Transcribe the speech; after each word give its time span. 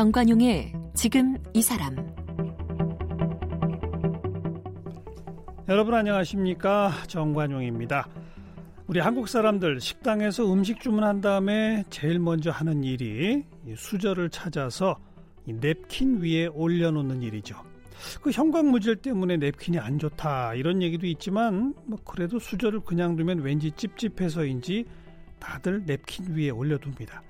정관용의 0.00 0.72
지금 0.94 1.36
이 1.52 1.60
사람 1.60 1.94
여러분 5.68 5.92
안녕하십니까 5.92 6.90
정관용입니다. 7.06 8.08
우리 8.86 8.98
한국 8.98 9.28
사람들 9.28 9.78
식당에서 9.78 10.50
음식 10.50 10.80
주문한 10.80 11.20
다음에 11.20 11.84
제일 11.90 12.18
먼저 12.18 12.50
하는 12.50 12.82
일이 12.82 13.44
수저를 13.76 14.30
찾아서 14.30 14.96
냅킨 15.44 16.22
위에 16.22 16.46
올려놓는 16.46 17.20
일이죠. 17.20 17.62
그 18.22 18.30
형광무질 18.30 18.96
때문에 18.96 19.36
냅킨이 19.36 19.78
안 19.78 19.98
좋다 19.98 20.54
이런 20.54 20.80
얘기도 20.80 21.06
있지만 21.08 21.74
뭐 21.84 21.98
그래도 22.06 22.38
수저를 22.38 22.80
그냥 22.80 23.16
두면 23.16 23.40
왠지 23.40 23.70
찝찝해서인지 23.72 24.86
다들 25.38 25.84
냅킨 25.84 26.34
위에 26.34 26.48
올려둡니다. 26.48 27.22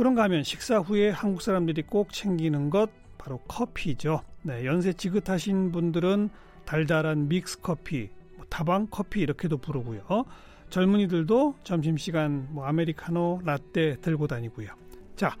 그런가 0.00 0.22
하면 0.22 0.42
식사 0.44 0.78
후에 0.78 1.10
한국 1.10 1.42
사람들이 1.42 1.82
꼭 1.82 2.10
챙기는 2.10 2.70
것 2.70 2.88
바로 3.18 3.36
커피죠. 3.46 4.22
네, 4.40 4.64
연세 4.64 4.94
지긋하신 4.94 5.72
분들은 5.72 6.30
달달한 6.64 7.28
믹스 7.28 7.60
커피, 7.60 8.08
뭐 8.34 8.46
다방 8.48 8.86
커피 8.90 9.20
이렇게도 9.20 9.58
부르고요. 9.58 10.24
젊은이들도 10.70 11.56
점심시간 11.64 12.48
뭐 12.48 12.64
아메리카노, 12.64 13.42
라떼 13.44 13.96
들고 14.00 14.26
다니고요. 14.26 14.68
자, 15.16 15.36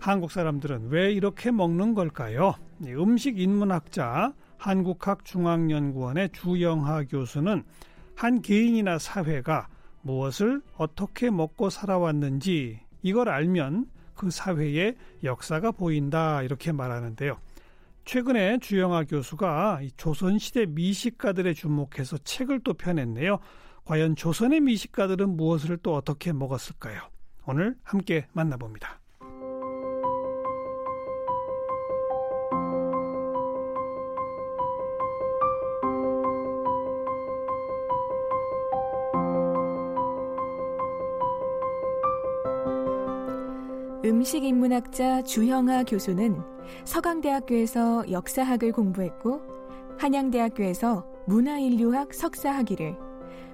한국 0.00 0.32
사람들은 0.32 0.88
왜 0.88 1.12
이렇게 1.12 1.52
먹는 1.52 1.94
걸까요? 1.94 2.54
음식 2.82 3.38
인문학자 3.38 4.34
한국학 4.56 5.24
중앙연구원의 5.24 6.30
주영하 6.32 7.04
교수는 7.04 7.62
한 8.16 8.42
개인이나 8.42 8.98
사회가 8.98 9.68
무엇을 10.02 10.62
어떻게 10.76 11.30
먹고 11.30 11.70
살아왔는지 11.70 12.80
이걸 13.02 13.28
알면 13.28 13.86
그 14.20 14.30
사회의 14.30 14.96
역사가 15.24 15.70
보인다 15.72 16.42
이렇게 16.42 16.72
말하는데요. 16.72 17.40
최근에 18.04 18.58
주영하 18.58 19.04
교수가 19.04 19.80
조선시대 19.96 20.66
미식가들에 20.66 21.54
주목해서 21.54 22.18
책을 22.18 22.60
또 22.62 22.74
펴냈네요. 22.74 23.38
과연 23.86 24.16
조선의 24.16 24.60
미식가들은 24.60 25.38
무엇을 25.38 25.78
또 25.78 25.94
어떻게 25.94 26.34
먹었을까요? 26.34 27.00
오늘 27.46 27.76
함께 27.82 28.26
만나봅니다. 28.34 28.99
음식인문학자 44.30 45.22
주형아 45.22 45.82
교수는 45.82 46.40
서강대학교에서 46.84 48.12
역사학을 48.12 48.70
공부했고 48.70 49.40
한양대학교에서 49.98 51.04
문화인류학 51.26 52.14
석사학위를 52.14 52.96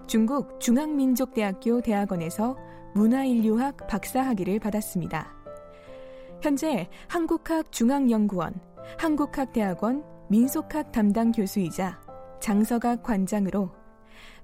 중국 0.07 0.61
중앙민족대학교 0.61 1.81
대학원에서 1.81 2.59
문화인류학 2.95 3.87
박사학위를 3.87 4.59
받았습니다. 4.59 5.35
현재 6.43 6.91
한국학 7.09 7.73
중앙연구원, 7.73 8.61
한국학대학원 8.99 10.05
민속학 10.29 10.93
담당 10.93 11.33
교수이자 11.33 11.99
장서각 12.41 13.03
관장으로 13.03 13.71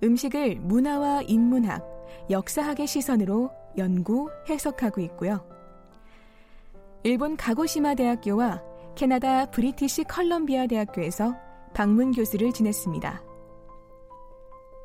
음식을 0.02 0.60
문화와 0.60 1.22
인문학, 1.26 1.84
역사학의 2.30 2.86
시선으로 2.86 3.50
연구, 3.76 4.30
해석하고 4.48 5.02
있고요. 5.02 5.51
일본 7.04 7.36
가고시마 7.36 7.96
대학교와 7.96 8.62
캐나다 8.94 9.50
브리티시 9.50 10.04
컬럼비아 10.04 10.68
대학교에서 10.68 11.34
방문 11.74 12.12
교수를 12.12 12.52
지냈습니다. 12.52 13.24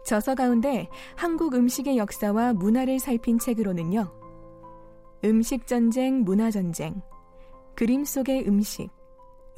저서 0.03 0.33
가운데 0.33 0.89
한국 1.16 1.53
음식의 1.53 1.97
역사와 1.97 2.53
문화를 2.53 2.97
살핀 2.97 3.38
책으로는요. 3.38 4.11
음식 5.25 5.67
전쟁, 5.67 6.23
문화 6.23 6.50
전쟁, 6.50 7.01
그림 7.75 8.03
속의 8.03 8.47
음식, 8.47 8.89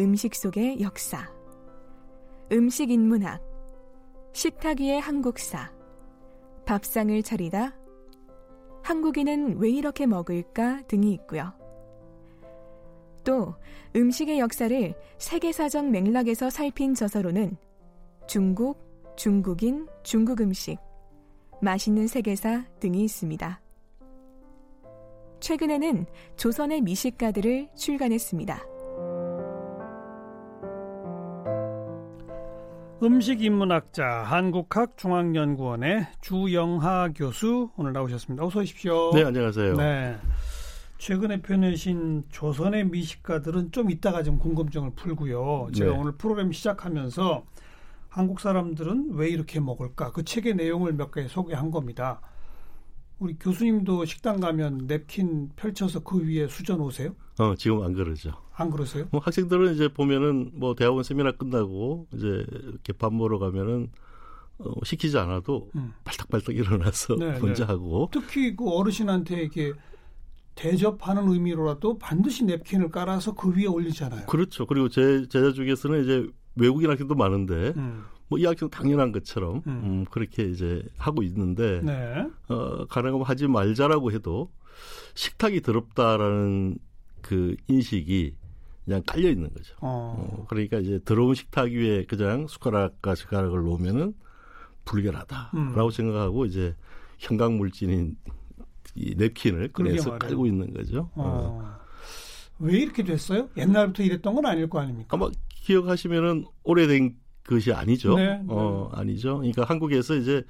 음식 0.02 0.36
속의 0.36 0.82
역사, 0.82 1.32
음식 2.52 2.92
인문학, 2.92 3.42
식탁 4.34 4.82
위의 4.82 5.00
한국사, 5.00 5.72
밥상을 6.66 7.24
차리다, 7.24 7.74
한국인은 8.84 9.60
왜 9.60 9.70
이렇게 9.70 10.06
먹을까 10.06 10.82
등이 10.88 11.14
있고요. 11.14 11.54
또 13.30 13.54
음식의 13.96 14.40
역사를 14.40 14.96
세계사적 15.20 15.88
맥락에서 15.92 16.50
살핀 16.50 16.96
저서로는 16.96 17.58
중국, 18.26 19.14
중국인, 19.16 19.88
중국 20.02 20.42
음식, 20.42 20.80
맛있는 21.62 22.08
세계사 22.08 22.66
등이 22.80 23.04
있습니다. 23.04 23.62
최근에는 25.42 26.08
조선의 26.38 26.82
미식가들을 26.82 27.70
출간했습니다. 27.76 28.64
음식인문학자 33.04 34.06
한국학중앙연구원의 34.24 36.08
주영하 36.20 37.10
교수 37.16 37.70
오늘 37.78 37.94
나오셨습니다. 37.94 38.44
어서 38.44 38.62
오십시오. 38.62 39.12
네, 39.14 39.24
안녕하세요. 39.24 39.76
네. 39.76 40.18
최근에 41.00 41.42
펴내신 41.42 42.26
조선의 42.30 42.88
미식가들은 42.90 43.72
좀 43.72 43.90
이따가 43.90 44.22
좀 44.22 44.38
궁금증을 44.38 44.92
풀고요. 44.96 45.70
제가 45.74 45.94
네. 45.94 45.98
오늘 45.98 46.12
프로그램 46.12 46.52
시작하면서 46.52 47.46
한국 48.10 48.42
사람들은 48.42 49.14
왜 49.14 49.30
이렇게 49.30 49.60
먹을까? 49.62 50.12
그 50.12 50.24
책의 50.24 50.56
내용을 50.56 50.94
몇 50.94 51.12
개 51.12 51.28
소개한 51.28 51.72
겁니다. 51.72 52.20
우리 53.18 53.36
교수님도 53.40 54.06
식당 54.06 54.40
가면 54.42 54.88
냅킨 54.88 55.50
펼쳐서 55.56 56.02
그 56.02 56.22
위에 56.26 56.48
수저 56.48 56.76
놓으세요? 56.76 57.16
어, 57.40 57.56
지금 57.56 57.82
안 57.84 57.94
그러죠. 57.94 58.32
안 58.54 58.70
그러세요? 58.70 59.08
뭐 59.12 59.22
학생들은 59.22 59.74
이제 59.76 59.88
보면은 59.88 60.52
뭐 60.54 60.76
대학원 60.76 61.04
세미나 61.04 61.32
끝나고 61.34 62.08
이제 62.14 62.46
이렇게 62.52 62.92
밥 62.92 63.14
먹으러 63.14 63.40
가면은 63.40 63.90
어, 64.58 64.74
시키지 64.84 65.18
않아도 65.18 65.70
음. 65.76 65.94
발딱발딱 66.04 66.56
일어나서 66.56 67.16
네, 67.16 67.40
먼저 67.40 67.66
네. 67.66 67.72
하고 67.72 68.10
특히 68.12 68.54
그 68.56 68.70
어르신한테 68.70 69.42
이렇게 69.42 69.72
대접하는 70.60 71.30
의미로라도 71.30 71.98
반드시 71.98 72.44
냅킨을 72.44 72.90
깔아서 72.90 73.34
그 73.34 73.56
위에 73.56 73.66
올리잖아요. 73.66 74.26
그렇죠. 74.26 74.66
그리고 74.66 74.90
제 74.90 75.26
제자 75.30 75.54
중에서는 75.54 76.04
이제 76.04 76.28
외국인 76.56 76.90
학생도 76.90 77.16
많은데 77.16 77.74
음. 77.78 78.04
뭐이 78.28 78.44
학생은 78.46 78.70
당연한 78.70 79.14
것처럼 79.14 79.62
음. 79.68 79.82
음, 79.84 80.06
그렇게 80.12 80.44
이제 80.44 80.84
하고 80.98 81.24
있는데 81.24 81.80
네. 81.82 82.28
어, 82.50 82.86
가능하면 82.88 83.26
하지 83.26 83.48
말자라고 83.48 84.12
해도 84.12 84.52
식탁이 85.16 85.62
더럽다라는 85.62 86.78
그 87.22 87.56
인식이 87.68 88.36
그냥 88.84 89.02
깔려 89.08 89.30
있는 89.30 89.54
거죠. 89.54 89.76
어. 89.80 90.16
어, 90.20 90.46
그러니까 90.50 90.80
이제 90.80 91.00
더러운 91.06 91.36
식탁 91.36 91.70
위에 91.70 92.04
그냥 92.04 92.48
숟가락과 92.48 93.16
숟가락을 93.16 93.62
놓으면은 93.64 94.14
불결하다라고 94.84 95.86
음. 95.86 95.92
생각하고 95.92 96.46
이제 96.46 96.76
형광 97.18 97.58
물질인 97.58 98.18
이 99.00 99.16
냅킨을 99.16 99.70
꺼내서 99.72 100.18
깔고 100.18 100.46
있는 100.46 100.74
거죠. 100.74 101.10
어. 101.16 101.24
어. 101.24 101.80
왜 102.60 102.80
이렇게 102.80 103.04
됐어요? 103.04 103.50
옛날부터 103.56 104.04
이랬던 104.04 104.36
건 104.36 104.46
아닐 104.46 104.70
거 104.70 104.80
아닙니까? 104.80 105.08
아마 105.12 105.30
기억하시면은 105.50 106.46
오래된 106.64 107.16
것이 107.48 107.72
아니죠. 107.72 108.16
네, 108.16 108.38
네. 108.38 108.44
어, 108.48 108.92
아니죠. 108.94 109.38
그러니까 109.38 109.64
한국에서 109.64 110.16
이제 110.16 110.44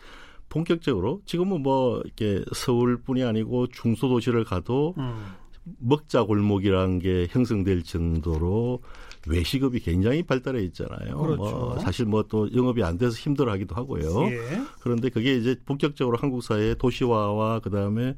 본격적으로 0.49 1.21
지금은 1.25 1.61
뭐 1.61 2.01
이렇게 2.03 2.43
서울뿐이 2.53 3.23
아니고 3.23 3.67
중소도시를 3.67 4.43
가도 4.43 4.95
음. 4.97 5.23
먹자 5.77 6.23
골목이라는 6.23 6.99
게 6.99 7.27
형성될 7.29 7.83
정도로 7.83 8.81
외식업이 9.29 9.79
굉장히 9.79 10.23
발달해 10.23 10.61
있잖아요. 10.63 11.15
뭐 11.15 11.27
그렇죠. 11.27 11.41
뭐 11.41 11.79
사실 11.79 12.05
뭐 12.05 12.23
또 12.29 12.51
영업이 12.53 12.83
안 12.83 12.97
돼서 12.97 13.15
힘들어하기도 13.15 13.75
하고요. 13.75 14.27
예. 14.27 14.61
그런데 14.81 15.09
그게 15.09 15.35
이제 15.35 15.55
본격적으로 15.65 16.17
한국 16.17 16.43
사회의 16.43 16.75
도시화와 16.77 17.59
그다음에 17.59 18.15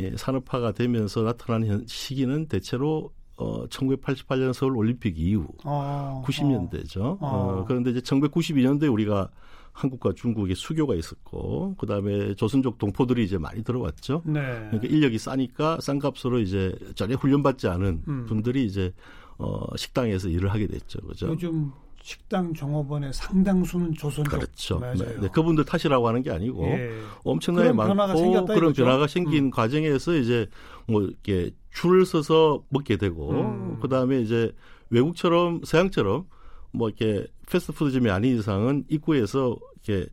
예, 0.00 0.16
산업화가 0.16 0.72
되면서 0.72 1.22
나타나는 1.22 1.84
시기는 1.86 2.46
대체로 2.46 3.12
어 3.36 3.66
1988년 3.66 4.52
서울 4.52 4.76
올림픽 4.76 5.18
이후 5.18 5.48
아, 5.64 6.22
90년대죠. 6.24 7.18
아. 7.20 7.26
어, 7.26 7.64
그런데 7.66 7.90
이제 7.90 8.00
1992년도에 8.00 8.92
우리가 8.92 9.30
한국과 9.72 10.12
중국의 10.14 10.54
수교가 10.54 10.94
있었고 10.94 11.74
그다음에 11.78 12.34
조선족 12.34 12.78
동포들이 12.78 13.24
이제 13.24 13.38
많이 13.38 13.64
들어왔죠. 13.64 14.22
네. 14.24 14.40
그러니까 14.70 14.86
인력이 14.86 15.18
싸니까 15.18 15.78
싼 15.80 15.98
값으로 15.98 16.38
이제 16.38 16.72
전혀 16.94 17.16
훈련받지 17.16 17.66
않은 17.66 18.02
음. 18.06 18.26
분들이 18.26 18.64
이제 18.64 18.92
어 19.38 19.76
식당에서 19.76 20.28
일을 20.28 20.50
하게 20.52 20.66
됐죠. 20.66 21.00
그죠? 21.00 21.28
요즘 21.28 21.72
식당 22.02 22.52
종업원의 22.52 23.14
상당수는 23.14 23.94
조선족. 23.94 24.38
그렇죠. 24.38 24.78
맞아요. 24.78 24.94
네, 24.96 25.20
네, 25.22 25.28
그분들 25.28 25.64
탓이라고 25.64 26.06
하는 26.06 26.22
게 26.22 26.30
아니고 26.30 26.66
예. 26.66 27.00
엄청나게 27.24 27.72
많고 27.72 27.94
변화가 27.94 28.16
생겼다, 28.16 28.54
그런 28.54 28.70
이거죠? 28.70 28.84
변화가 28.84 29.06
생긴 29.06 29.44
음. 29.44 29.50
과정에서 29.50 30.14
이제 30.14 30.46
뭐 30.86 31.02
이렇게 31.02 31.50
줄을 31.72 32.04
서서 32.04 32.62
먹게 32.68 32.98
되고 32.98 33.30
음. 33.30 33.78
그다음에 33.80 34.20
이제 34.20 34.52
외국처럼 34.90 35.62
서양처럼 35.64 36.26
뭐 36.72 36.90
이렇게 36.90 37.26
패스트푸드점이 37.50 38.10
아닌 38.10 38.38
이상은 38.38 38.84
입구에서 38.88 39.56
이렇게 39.86 40.06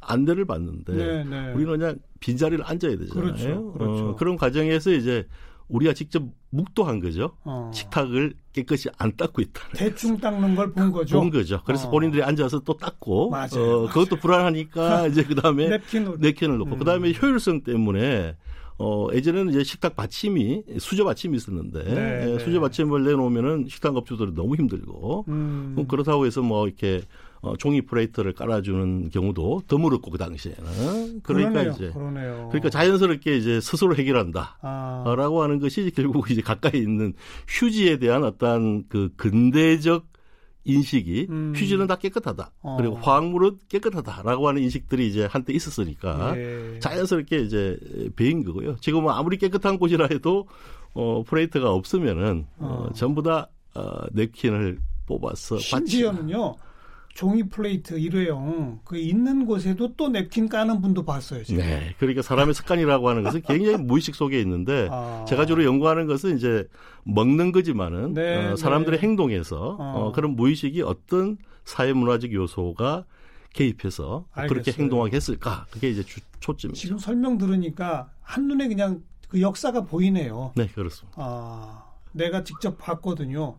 안대를 0.00 0.44
받는데 0.44 0.92
네, 0.92 1.24
네. 1.24 1.52
우리는 1.54 1.78
그냥 1.78 1.98
빈자리를 2.20 2.62
앉아야 2.64 2.98
되잖아요. 2.98 3.14
그렇죠. 3.14 3.72
그렇죠. 3.72 4.08
어, 4.10 4.16
그런 4.16 4.36
과정에서 4.36 4.90
이제 4.92 5.26
우리가 5.68 5.92
직접 5.92 6.22
묵도한 6.50 7.00
거죠. 7.00 7.36
어. 7.44 7.70
식탁을 7.74 8.34
깨끗이 8.52 8.88
안 8.98 9.14
닦고 9.16 9.42
있다. 9.42 9.60
대충 9.74 10.16
닦는 10.18 10.54
걸 10.56 10.72
본 10.72 10.90
거죠. 10.92 11.18
본 11.20 11.30
거죠. 11.30 11.60
그래서 11.64 11.88
어. 11.88 11.90
본인들이 11.90 12.22
앉아서 12.22 12.60
또 12.60 12.74
닦고 12.76 13.30
맞아요, 13.30 13.48
어, 13.52 13.56
맞아요. 13.58 13.86
그것도 13.88 14.16
불안하니까 14.16 15.08
이제 15.08 15.22
그다음에. 15.24 15.68
냅킨을 16.18 16.58
놓고 16.58 16.72
음. 16.72 16.78
그다음에 16.78 17.12
효율성 17.12 17.62
때문에 17.64 18.36
어, 18.78 19.08
예전에는 19.12 19.50
이제 19.50 19.64
식탁 19.64 19.96
받침이 19.96 20.62
수저 20.78 21.04
받침이 21.04 21.36
있었는데 21.36 21.82
네, 21.84 22.24
네. 22.26 22.38
수저 22.38 22.60
받침을 22.60 23.04
내놓으면은 23.04 23.66
식당 23.68 23.96
업주들이 23.96 24.32
너무 24.34 24.54
힘들고 24.56 25.24
음. 25.28 25.84
그렇다고 25.88 26.26
해서 26.26 26.42
뭐 26.42 26.66
이렇게 26.66 27.02
어, 27.40 27.56
종이 27.56 27.82
플레이트를 27.82 28.32
깔아주는 28.32 29.10
경우도 29.10 29.62
드물었고 29.68 30.10
그 30.10 30.18
당시에는 30.18 31.20
그러니까 31.22 31.52
그러네요, 31.52 31.72
이제 31.72 31.90
그러네요. 31.92 32.48
그러니까 32.50 32.70
자연스럽게 32.70 33.36
이제 33.36 33.60
스스로 33.60 33.94
해결한다라고 33.94 35.40
아. 35.40 35.44
하는 35.44 35.60
것이 35.60 35.90
결국 35.94 36.30
이제 36.30 36.40
가까이 36.40 36.80
있는 36.80 37.14
휴지에 37.46 37.98
대한 37.98 38.24
어떤 38.24 38.86
그 38.88 39.10
근대적 39.16 40.06
인식이 40.64 41.28
음. 41.30 41.52
휴지는 41.56 41.86
다 41.86 41.96
깨끗하다 41.96 42.50
어. 42.60 42.76
그리고 42.78 42.96
화학물은 42.96 43.58
깨끗하다라고 43.68 44.48
하는 44.48 44.62
인식들이 44.62 45.08
이제 45.08 45.24
한때 45.24 45.54
있었으니까 45.54 46.36
예. 46.36 46.78
자연스럽게 46.80 47.38
이제 47.38 47.78
배인 48.16 48.44
거고요. 48.44 48.76
지금은 48.76 49.12
아무리 49.12 49.38
깨끗한 49.38 49.78
곳이라 49.78 50.08
해도 50.10 50.46
어, 50.92 51.22
플레이트가 51.22 51.72
없으면은 51.72 52.46
어, 52.58 52.88
어. 52.88 52.92
전부 52.92 53.22
다 53.22 53.48
어, 53.74 54.00
냅킨을 54.12 54.78
뽑아서 55.06 55.58
심지어는요. 55.58 56.56
종이 57.18 57.42
플레이트 57.48 57.98
일회용 57.98 58.78
그 58.84 58.96
있는 58.96 59.44
곳에도 59.44 59.92
또 59.96 60.08
냅킨 60.08 60.48
까는 60.48 60.80
분도 60.80 61.04
봤어요. 61.04 61.42
지금. 61.42 61.64
네, 61.64 61.92
그러니까 61.98 62.22
사람의 62.22 62.54
습관이라고 62.54 63.08
하는 63.08 63.24
것은 63.24 63.42
굉장히 63.42 63.76
무의식 63.76 64.14
속에 64.14 64.40
있는데 64.40 64.86
아. 64.92 65.24
제가 65.26 65.44
주로 65.44 65.64
연구하는 65.64 66.06
것은 66.06 66.36
이제 66.36 66.68
먹는 67.02 67.50
거지만은 67.50 68.14
네, 68.14 68.52
어, 68.52 68.54
사람들의 68.54 69.00
네. 69.00 69.04
행동에서 69.04 69.76
어. 69.80 69.92
어, 69.96 70.12
그런 70.12 70.36
무의식이 70.36 70.82
어떤 70.82 71.38
사회 71.64 71.92
문화적 71.92 72.32
요소가 72.32 73.04
개입해서 73.52 74.26
그렇게 74.32 74.70
알겠어요. 74.70 74.82
행동하게 74.84 75.16
했을까? 75.16 75.66
그게 75.72 75.90
이제 75.90 76.04
주, 76.04 76.20
초점이죠. 76.38 76.80
지금 76.80 76.98
설명 76.98 77.36
들으니까 77.36 78.12
한눈에 78.20 78.68
그냥 78.68 79.02
그 79.28 79.40
역사가 79.40 79.80
보이네요. 79.86 80.52
네, 80.54 80.68
그렇습니다. 80.68 81.16
아, 81.20 81.84
내가 82.12 82.44
직접 82.44 82.78
봤거든요. 82.78 83.56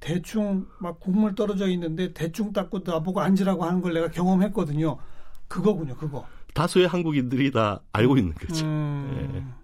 대충 0.00 0.66
막 0.78 0.98
국물 0.98 1.34
떨어져 1.34 1.68
있는데 1.68 2.12
대충 2.12 2.52
닦고 2.52 2.80
나보고 2.84 3.20
앉으라고 3.20 3.64
하는 3.64 3.80
걸 3.82 3.92
내가 3.94 4.08
경험했거든요. 4.10 4.98
그거군요, 5.46 5.94
그거. 5.96 6.26
다수의 6.54 6.88
한국인들이 6.88 7.50
다 7.52 7.80
알고 7.92 8.16
있는 8.16 8.34
거죠. 8.34 8.64
음. 8.66 9.54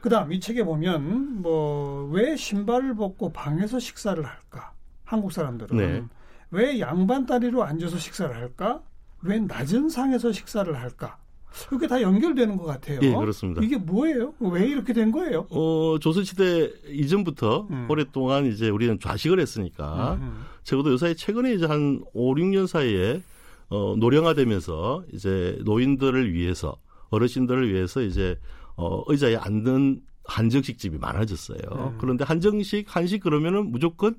그다음 0.00 0.32
이 0.32 0.40
책에 0.40 0.64
보면 0.64 1.42
뭐 1.42 1.92
왜 2.12 2.36
신발을 2.36 2.94
벗고 2.96 3.32
방에서 3.32 3.78
식사를 3.78 4.22
할까? 4.24 4.72
한국 5.04 5.32
사람들은 5.32 5.76
네. 5.76 6.02
왜 6.50 6.78
양반 6.80 7.24
다리로 7.24 7.62
앉아서 7.64 7.98
식사를 7.98 8.34
할까? 8.34 8.82
왜 9.22 9.38
낮은 9.38 9.88
상에서 9.88 10.32
식사를 10.32 10.74
할까? 10.78 11.16
이게 11.74 11.86
다 11.86 12.00
연결되는 12.00 12.56
것 12.56 12.64
같아요. 12.64 12.98
예, 13.02 13.14
그렇습니다. 13.14 13.62
이게 13.62 13.76
뭐예요? 13.76 14.34
왜 14.40 14.66
이렇게 14.66 14.92
된 14.92 15.12
거예요? 15.12 15.46
어, 15.50 15.98
조선시대 16.00 16.70
이전부터 16.88 17.68
음. 17.70 17.86
오랫동안 17.90 18.46
이제 18.46 18.68
우리는 18.68 18.98
좌식을 18.98 19.38
했으니까 19.40 20.14
음, 20.20 20.44
적어도 20.64 20.92
요사이 20.92 21.16
최근에 21.16 21.54
이제 21.54 21.66
한 21.66 22.02
5, 22.12 22.34
6년 22.34 22.66
사이에 22.66 23.22
어, 23.68 23.94
노령화되면서 23.98 25.04
이제 25.12 25.58
노인들을 25.64 26.32
위해서 26.32 26.76
어르신들을 27.10 27.72
위해서 27.72 28.02
이제 28.02 28.38
어, 28.76 29.02
의자에 29.06 29.36
앉는 29.36 30.00
한정식 30.24 30.78
집이 30.78 30.98
많아졌어요. 30.98 31.58
음. 31.72 31.98
그런데 31.98 32.24
한정식 32.24 32.94
한식 32.94 33.22
그러면은 33.22 33.70
무조건 33.70 34.14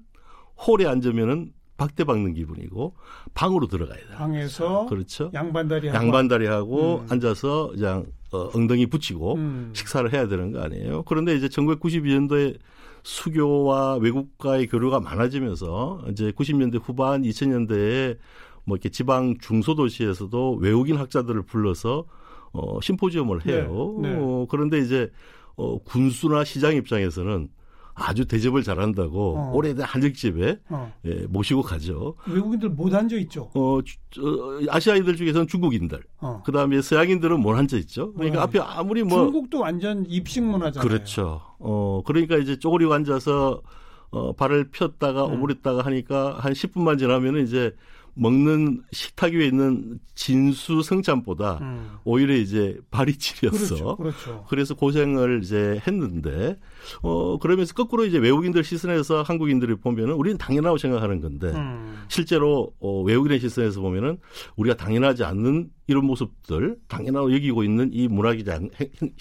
홀에 0.68 0.85
앉으면은 0.85 1.53
박대 1.83 2.06
박는 2.06 2.33
기분이고 2.33 2.94
방으로 3.33 3.68
들어가야 3.68 3.97
돼요. 3.97 4.18
방에서 4.18 4.85
그렇죠. 4.85 5.30
양반다리 5.33 5.89
하고 5.89 5.97
양반다리 5.97 6.47
하고 6.47 7.00
음. 7.00 7.07
앉아서 7.09 7.71
그냥 7.75 8.06
어, 8.31 8.50
엉덩이 8.53 8.85
붙이고 8.85 9.35
음. 9.35 9.71
식사를 9.74 10.12
해야 10.13 10.30
되는 10.30 10.53
거 10.53 10.62
아니에요. 10.62 11.03
그런데 11.03 11.35
이제 11.35 11.50
1992년도에 11.50 12.57
수교와 13.03 13.95
외국과의 13.97 14.68
교류가 14.68 15.01
많아지면서 15.01 16.06
이제 16.12 16.31
90년대 16.31 16.80
후반 16.81 17.24
2000년대에 17.24 18.18
뭐 18.63 18.77
이렇게 18.77 18.88
지방 18.88 19.38
중소도시에서도 19.39 20.56
외국인 20.62 20.95
학자들을 20.95 21.41
불러서 21.41 22.06
어, 22.53 22.80
심포지엄을 22.81 23.45
해요. 23.45 23.97
네, 24.01 24.09
네. 24.09 24.18
어, 24.21 24.45
그런데 24.50 24.80
이제 24.80 25.12
어, 25.57 25.80
군수나 25.80 26.45
시장 26.45 26.77
입장에서는 26.77 27.50
아주 27.95 28.25
대접을 28.25 28.63
잘한다고 28.63 29.38
어. 29.38 29.51
오래된 29.54 29.86
한적집에 29.86 30.60
어. 30.69 30.94
예, 31.06 31.25
모시고 31.30 31.62
가죠. 31.62 32.16
외국인들 32.28 32.69
못 32.69 32.94
앉아 32.94 33.16
있죠. 33.18 33.51
어, 33.54 33.80
주- 33.84 34.22
어, 34.22 34.60
아시아인들 34.69 35.16
중에서는 35.16 35.48
중국인들, 35.48 36.01
어. 36.19 36.42
그 36.45 36.51
다음에 36.51 36.81
서양인들은 36.81 37.40
못 37.40 37.54
앉아 37.56 37.78
있죠. 37.78 38.13
그러니까 38.13 38.40
어. 38.40 38.44
앞에 38.44 38.60
아무리 38.60 39.04
뭐 39.04 39.19
중국도 39.25 39.60
완전 39.60 40.06
입식 40.07 40.44
문화잖아요. 40.44 40.88
그렇죠. 40.88 41.42
어, 41.60 42.01
그러니까 42.06 42.38
이제 42.38 42.57
쪼그리고 42.57 42.94
앉아서 42.94 43.62
어, 44.10 44.34
발을 44.34 44.69
폈다가 44.72 45.25
음. 45.28 45.34
오므렸다가 45.34 45.84
하니까 45.86 46.38
한 46.40 46.54
10분만 46.54 46.98
지나면은 47.00 47.44
이제 47.44 47.75
먹는 48.15 48.81
식탁 48.92 49.33
위에 49.33 49.45
있는 49.45 50.00
진수 50.15 50.83
성찬보다 50.83 51.60
음. 51.62 51.89
오히려 52.04 52.36
이제 52.36 52.77
발이 52.92 53.18
지렸어. 53.18 53.95
그렇죠. 53.95 53.98
그렇죠. 53.98 54.45
그래서 54.48 54.75
고생을 54.75 55.42
이제 55.44 55.81
했는데 55.88 56.57
어 57.01 57.39
그러면서 57.39 57.74
거꾸로 57.74 58.06
이제 58.06 58.19
외국인들 58.19 58.63
시선에서 58.63 59.24
한국인들이 59.24 59.75
보면은 59.75 60.13
우리는 60.13 60.38
당연하다고 60.38 60.77
생각하는 60.77 61.21
건데 61.21 61.48
음. 61.48 62.04
실제로 62.07 62.71
어, 62.80 63.01
외국인의 63.01 63.39
시선에서 63.39 63.81
보면은 63.81 64.19
우리가 64.56 64.75
당연하지 64.75 65.24
않는 65.24 65.69
이런 65.88 66.06
모습들 66.06 66.78
당연하고 66.88 67.33
여기고 67.33 67.64
있는 67.64 67.90
이 67.92 68.07
문화적 68.07 68.71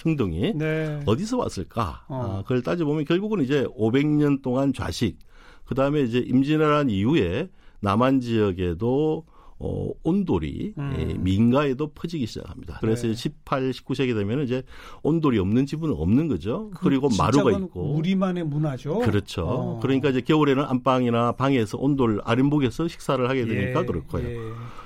행동이 0.04 0.52
네. 0.54 1.00
어디서 1.06 1.38
왔을까? 1.38 2.04
어. 2.08 2.38
아, 2.38 2.42
그걸 2.42 2.62
따져 2.62 2.84
보면 2.84 3.04
결국은 3.04 3.42
이제 3.42 3.64
500년 3.76 4.42
동안 4.42 4.72
좌식, 4.72 5.18
그 5.64 5.74
다음에 5.74 6.02
이제 6.02 6.18
임진왜란 6.18 6.90
이후에 6.90 7.48
남한 7.82 8.20
지역에도 8.20 9.26
어, 9.64 9.90
온돌이 10.02 10.74
음. 10.76 10.94
예, 10.98 11.04
민가에도 11.14 11.92
퍼지기 11.92 12.26
시작합니다. 12.26 12.78
그래서 12.80 13.06
네. 13.06 13.14
18, 13.14 13.70
19세기 13.70 14.12
되면 14.12 14.42
이제 14.42 14.64
온돌이 15.04 15.38
없는 15.38 15.66
집은 15.66 15.92
없는 15.92 16.26
거죠. 16.26 16.70
그 16.70 16.80
그리고 16.84 17.08
마루가 17.16 17.52
있고. 17.52 17.94
우리만의 17.94 18.44
문화죠. 18.44 18.98
그렇죠. 18.98 19.44
어. 19.46 19.80
그러니까 19.80 20.08
이제 20.08 20.20
겨울에는 20.20 20.64
안방이나 20.64 21.32
방에서 21.32 21.78
온돌 21.78 22.20
아랫목에서 22.24 22.88
식사를 22.88 23.28
하게 23.28 23.46
되니까 23.46 23.82
예, 23.82 23.84
그렇고요. 23.84 24.28
예. 24.28 24.36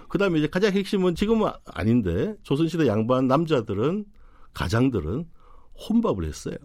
그다음에 0.09 0.41
이제 0.41 0.47
가장 0.47 0.73
핵심은 0.73 1.15
지금은 1.15 1.51
아닌데 1.73 2.35
조선시대 2.43 2.87
양반 2.87 3.27
남자들은 3.29 4.05
가장들은 4.53 5.25
혼밥을 5.89 6.25
했어요. 6.25 6.57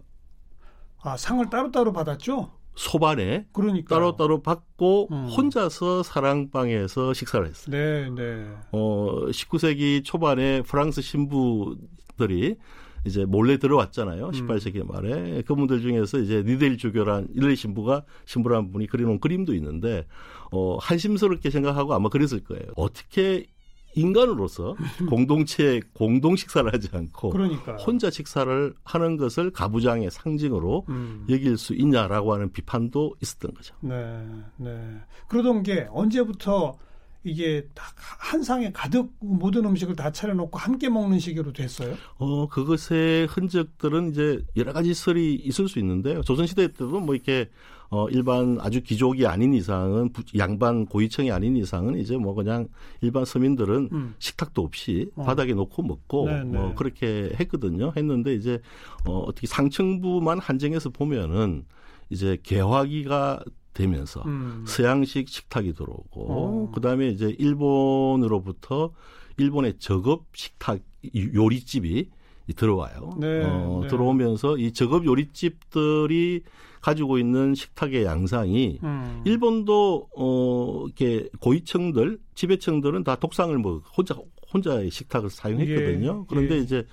아 1.02 1.16
상을 1.16 1.48
따로따로 1.48 1.94
받았죠. 1.94 2.50
소반에 2.74 3.46
그러니까 3.52 3.94
따로따로 3.94 4.42
받고 4.42 5.08
음. 5.12 5.26
혼자서 5.26 6.02
사랑방에서 6.02 7.12
식사를 7.12 7.46
했어요. 7.46 7.70
네, 7.70 8.10
네. 8.10 8.48
어, 8.72 9.26
19세기 9.30 10.04
초반에 10.04 10.62
프랑스 10.62 11.02
신부들이 11.02 12.56
이제 13.04 13.24
몰래 13.24 13.58
들어왔잖아요. 13.58 14.26
음. 14.26 14.30
18세기 14.30 14.86
말에. 14.86 15.42
그분들 15.42 15.82
중에서 15.82 16.18
이제 16.18 16.42
니델 16.44 16.76
주교란 16.76 17.28
일레 17.34 17.54
신부가 17.54 18.04
신부란 18.26 18.72
분이 18.72 18.86
그려놓은 18.86 19.20
그림도 19.20 19.54
있는데 19.54 20.06
어, 20.52 20.76
한심스럽게 20.80 21.50
생각하고 21.50 21.94
아마 21.94 22.08
그랬을 22.08 22.44
거예요. 22.44 22.64
어떻게 22.76 23.46
인간으로서 23.94 24.76
공동체 25.08 25.80
공동 25.92 26.36
식사를 26.36 26.72
하지 26.72 26.88
않고 26.92 27.30
그러니까 27.30 27.76
혼자 27.76 28.10
식사를 28.10 28.74
하는 28.84 29.16
것을 29.16 29.50
가부장의 29.50 30.10
상징으로 30.10 30.86
음. 30.88 31.26
여길 31.28 31.58
수 31.58 31.74
있냐라고 31.74 32.32
하는 32.32 32.52
비판도 32.52 33.16
있었던 33.20 33.54
거죠. 33.54 33.74
네, 33.80 34.26
네. 34.56 34.98
그러던 35.28 35.62
게 35.62 35.86
언제부터 35.90 36.76
이게 37.24 37.68
다한 37.74 38.42
상에 38.42 38.72
가득 38.72 39.12
모든 39.20 39.64
음식을 39.64 39.94
다 39.94 40.10
차려놓고 40.10 40.58
함께 40.58 40.88
먹는 40.88 41.18
식으로 41.20 41.52
됐어요? 41.52 41.94
어, 42.18 42.48
그것의 42.48 43.26
흔적들은 43.26 44.10
이제 44.10 44.44
여러 44.56 44.72
가지 44.72 44.92
설이 44.92 45.34
있을 45.36 45.68
수 45.68 45.78
있는데요. 45.78 46.22
조선시대 46.22 46.68
때도 46.68 47.00
뭐 47.00 47.14
이렇게, 47.14 47.48
어, 47.92 48.08
일반 48.08 48.56
아주 48.58 48.82
귀족이 48.82 49.26
아닌 49.26 49.52
이상은 49.52 50.10
양반 50.38 50.86
고위층이 50.86 51.30
아닌 51.30 51.58
이상은 51.58 51.98
이제 51.98 52.16
뭐 52.16 52.32
그냥 52.32 52.66
일반 53.02 53.26
서민들은 53.26 53.90
음. 53.92 54.14
식탁도 54.18 54.62
없이 54.62 55.10
어. 55.14 55.24
바닥에 55.24 55.52
놓고 55.52 55.82
먹고 55.82 56.24
네 56.26 56.38
네. 56.38 56.44
뭐 56.44 56.68
네. 56.68 56.74
그렇게 56.74 57.32
했거든요. 57.38 57.92
했는데 57.94 58.34
이제 58.34 58.62
어, 59.06 59.18
어떻게 59.18 59.46
상층부만 59.46 60.38
한정해서 60.38 60.88
보면은 60.88 61.66
이제 62.08 62.38
개화기가 62.42 63.44
되면서 63.74 64.22
음. 64.22 64.64
서양식 64.66 65.28
식탁이 65.28 65.74
들어오고 65.74 66.26
어. 66.30 66.70
그다음에 66.74 67.08
이제 67.08 67.36
일본으로부터 67.38 68.92
일본의 69.36 69.74
저급 69.78 70.24
식탁 70.32 70.80
요리집이 71.14 72.08
들어와요. 72.56 73.16
네, 73.18 73.44
어, 73.44 73.80
네. 73.82 73.88
들어오면서 73.88 74.56
이 74.56 74.72
저급 74.72 75.04
요리집들이 75.04 76.42
가지고 76.82 77.16
있는 77.18 77.54
식탁의 77.54 78.04
양상이 78.04 78.80
음. 78.82 79.22
일본도 79.24 80.08
어 80.14 80.84
이렇게 80.84 81.28
고위층들 81.40 82.18
지배층들은 82.34 83.04
다 83.04 83.16
독상을 83.16 83.56
뭐 83.58 83.80
혼자 83.96 84.14
혼자의 84.52 84.90
식탁을 84.90 85.30
사용했거든요. 85.30 86.20
예, 86.22 86.26
그런데 86.28 86.56
예. 86.56 86.58
이제 86.58 86.84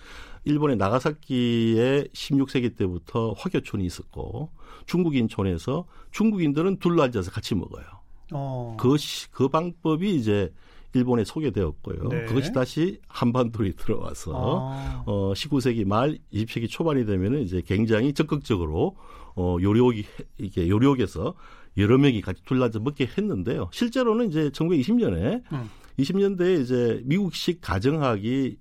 일본의 0.45 0.77
나가사키에 0.77 2.05
16세기 2.13 2.77
때부터 2.77 3.33
화교촌이 3.37 3.85
있었고 3.85 4.49
중국 4.85 5.15
인촌에서 5.15 5.85
중국인들은 6.11 6.77
둘러 6.77 7.03
앉아서 7.03 7.31
같이 7.31 7.55
먹어요. 7.55 7.83
어. 8.31 8.77
그, 8.79 8.95
그 9.31 9.49
방법이 9.49 10.15
이제 10.15 10.53
일본에 10.93 11.23
소개되었고요. 11.23 12.09
네. 12.09 12.25
그것이 12.25 12.51
다시 12.51 12.99
한반도에 13.07 13.73
들어와서 13.73 14.33
아. 14.35 15.03
어 15.05 15.33
19세기 15.33 15.85
말 15.85 16.17
20세기 16.33 16.69
초반이 16.69 17.05
되면은 17.05 17.41
이제 17.41 17.61
굉장히 17.65 18.13
적극적으로 18.13 18.95
어 19.35 19.57
요리옥이 19.61 20.03
이게 20.39 20.67
요리옥에서 20.67 21.35
여러 21.77 21.97
명이 21.97 22.21
같이 22.21 22.43
둘러앉아 22.43 22.79
먹게 22.79 23.05
했는데요. 23.05 23.69
실제로는 23.71 24.29
이제 24.29 24.49
1920년에 24.49 25.43
음. 25.51 25.69
20년대에 25.99 26.61
이제 26.61 27.01
미국식 27.05 27.61
가정학이 27.61 28.57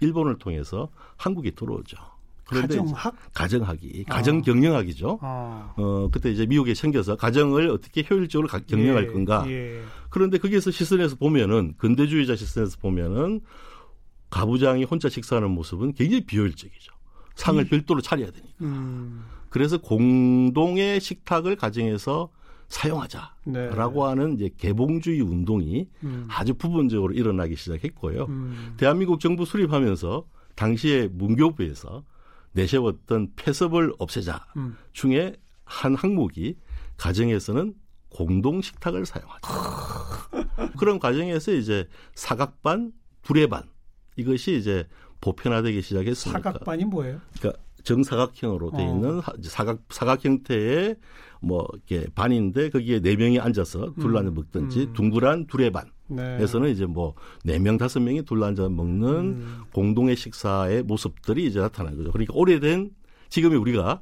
일본을 0.00 0.38
통해서 0.38 0.90
한국에 1.16 1.52
들어오죠. 1.52 1.96
그런데 2.52 2.76
가정학? 2.76 3.16
가정학이 3.34 4.04
가정 4.04 4.38
아. 4.38 4.40
경영학이죠. 4.42 5.18
아. 5.22 5.74
어 5.76 6.08
그때 6.12 6.30
이제 6.30 6.46
미국에 6.46 6.74
생겨서 6.74 7.16
가정을 7.16 7.70
어떻게 7.70 8.04
효율적으로 8.08 8.48
경영할 8.66 9.04
예. 9.08 9.12
건가. 9.12 9.44
예. 9.48 9.82
그런데 10.10 10.38
거기에서 10.38 10.70
시선에서 10.70 11.16
보면은 11.16 11.74
근대주의자 11.78 12.36
시선에서 12.36 12.78
보면은 12.78 13.40
가부장이 14.30 14.84
혼자 14.84 15.08
식사하는 15.08 15.50
모습은 15.50 15.94
굉장히 15.94 16.24
비효율적이죠. 16.24 16.92
상을 17.34 17.62
음. 17.62 17.68
별도로 17.68 18.00
차려야 18.00 18.30
되니까. 18.30 18.54
음. 18.62 19.24
그래서 19.48 19.78
공동의 19.78 21.00
식탁을 21.00 21.56
가정에서 21.56 22.30
사용하자라고 22.68 23.44
네. 23.52 24.08
하는 24.08 24.34
이제 24.34 24.50
개봉주의 24.56 25.20
운동이 25.20 25.88
음. 26.04 26.26
아주 26.28 26.54
부분적으로 26.54 27.12
일어나기 27.12 27.54
시작했고요. 27.54 28.24
음. 28.24 28.74
대한민국 28.78 29.20
정부 29.20 29.44
수립하면서 29.44 30.24
당시에 30.54 31.08
문교부에서 31.12 32.02
내세웠던 32.52 33.32
폐섭을 33.36 33.92
없애자 33.98 34.46
음. 34.56 34.76
중에 34.92 35.36
한 35.64 35.94
항목이 35.94 36.56
가정에서는 36.96 37.74
공동 38.08 38.60
식탁을 38.60 39.06
사용하자. 39.06 39.48
그런 40.78 40.98
과정에서 40.98 41.52
이제 41.52 41.88
사각반, 42.14 42.92
두레반 43.22 43.64
이것이 44.16 44.56
이제 44.56 44.86
보편화되기 45.20 45.80
시작했습니다. 45.80 46.42
사각반이 46.42 46.84
뭐예요? 46.84 47.20
그러니까 47.38 47.62
정사각형으로 47.84 48.70
돼 48.72 48.82
어. 48.82 48.88
있는 48.88 49.18
어. 49.18 49.22
사각 49.42 49.80
사각 49.90 50.24
형태의 50.24 50.96
뭐 51.40 51.66
이렇게 51.72 52.06
반인데 52.14 52.70
거기에 52.70 53.00
네 53.00 53.16
명이 53.16 53.40
앉아서 53.40 53.94
둘러앉아 53.94 54.30
음. 54.30 54.34
먹든지 54.34 54.80
음. 54.80 54.92
둥그란 54.92 55.46
두레반 55.46 55.90
에서는 56.18 56.66
네. 56.66 56.72
이제 56.72 56.86
뭐 56.86 57.14
네 57.44 57.58
명 57.58 57.78
다섯 57.78 58.00
명이 58.00 58.22
둘러앉아 58.24 58.68
먹는 58.68 59.08
음. 59.08 59.60
공동의 59.72 60.16
식사의 60.16 60.82
모습들이 60.84 61.46
이제 61.46 61.60
나타난 61.60 61.96
거죠. 61.96 62.12
그러니까 62.12 62.34
오래된 62.34 62.90
지금의 63.28 63.58
우리가 63.58 64.00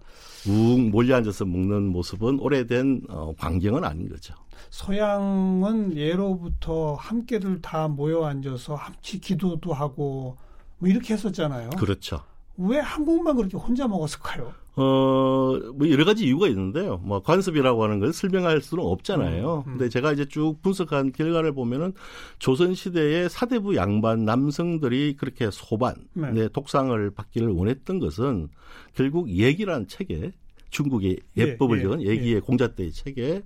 욱 0.48 0.80
몰려 0.90 1.16
앉아서 1.16 1.44
먹는 1.44 1.86
모습은 1.88 2.40
오래된 2.40 3.02
어, 3.08 3.32
광경은 3.38 3.84
아닌 3.84 4.08
거죠. 4.08 4.34
서양은 4.70 5.96
예로부터 5.96 6.94
함께들 6.94 7.60
다 7.60 7.88
모여 7.88 8.24
앉아서 8.24 8.74
함께 8.74 9.18
기도도 9.18 9.72
하고 9.72 10.36
뭐 10.78 10.88
이렇게 10.88 11.14
했었잖아요. 11.14 11.70
그렇죠. 11.78 12.22
왜 12.56 12.78
한국만 12.78 13.36
그렇게 13.36 13.56
혼자 13.56 13.86
먹었을까요? 13.88 14.52
어, 14.76 15.58
뭐 15.74 15.90
여러 15.90 16.04
가지 16.04 16.24
이유가 16.26 16.46
있는데요. 16.48 16.98
뭐 16.98 17.22
관습이라고 17.22 17.82
하는 17.82 17.98
걸 17.98 18.12
설명할 18.12 18.60
수는 18.60 18.84
없잖아요. 18.84 19.64
음, 19.66 19.70
음. 19.70 19.78
근데 19.78 19.88
제가 19.88 20.12
이제 20.12 20.26
쭉 20.26 20.62
분석한 20.62 21.12
결과를 21.12 21.52
보면은 21.52 21.92
조선 22.38 22.74
시대의 22.74 23.28
사대부 23.28 23.76
양반 23.76 24.24
남성들이 24.24 25.16
그렇게 25.16 25.50
소반, 25.50 25.94
네. 26.14 26.30
네, 26.32 26.48
독상을 26.48 27.10
받기를 27.10 27.48
원했던 27.48 27.98
것은 27.98 28.48
결국 28.94 29.28
얘기란 29.30 29.88
책에 29.88 30.32
중국의 30.70 31.18
예, 31.36 31.42
예법을 31.42 31.78
예, 31.78 31.82
적은 31.82 32.02
예, 32.02 32.06
얘기의 32.06 32.34
예. 32.36 32.40
공자때의 32.40 32.92
책에 32.92 33.42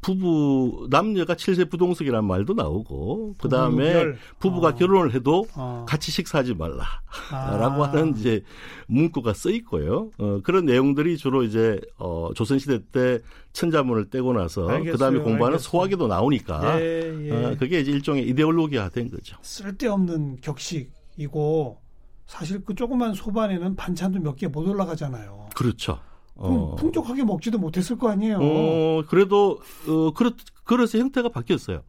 부부 0.00 0.86
남녀가 0.90 1.34
칠세 1.34 1.66
부동석이라는 1.66 2.26
말도 2.26 2.54
나오고 2.54 3.34
그다음에 3.38 4.12
부부가 4.38 4.68
어. 4.68 4.74
결혼을 4.74 5.12
해도 5.14 5.46
어. 5.54 5.84
같이 5.86 6.10
식사하지 6.10 6.54
말라라고 6.54 7.84
아. 7.84 7.88
하는 7.88 8.16
이제 8.16 8.42
문구가 8.86 9.34
써 9.34 9.50
있고요. 9.50 10.10
어, 10.18 10.40
그런 10.42 10.64
내용들이 10.64 11.16
주로 11.18 11.42
이제 11.42 11.78
어, 11.98 12.30
조선 12.34 12.58
시대 12.58 12.78
때 12.92 13.20
천자문을 13.52 14.10
떼고 14.10 14.32
나서 14.32 14.68
알겠어요, 14.68 14.92
그다음에 14.92 15.18
공부하는 15.18 15.54
알겠어요. 15.56 15.70
소화기도 15.70 16.06
나오니까 16.06 16.80
예, 16.80 17.26
예. 17.26 17.32
어, 17.32 17.56
그게 17.58 17.80
이제 17.80 17.90
일종의 17.90 18.26
이데올로기화 18.28 18.88
된 18.90 19.10
거죠. 19.10 19.36
쓸데없는 19.42 20.38
격식이고 20.40 21.78
사실 22.26 22.64
그 22.64 22.74
조그만 22.74 23.12
소반에는 23.12 23.76
반찬도 23.76 24.20
몇 24.20 24.36
개 24.36 24.46
못 24.46 24.66
올라가잖아요. 24.66 25.48
그렇죠. 25.54 25.98
어. 26.40 26.74
풍족하게 26.76 27.24
먹지도 27.24 27.58
못했을 27.58 27.98
거 27.98 28.08
아니에요. 28.08 28.38
어, 28.40 29.02
그래도 29.08 29.60
어, 29.86 30.12
그렇 30.12 30.32
그래서 30.64 30.98
형태가 30.98 31.28
바뀌었어요. 31.28 31.82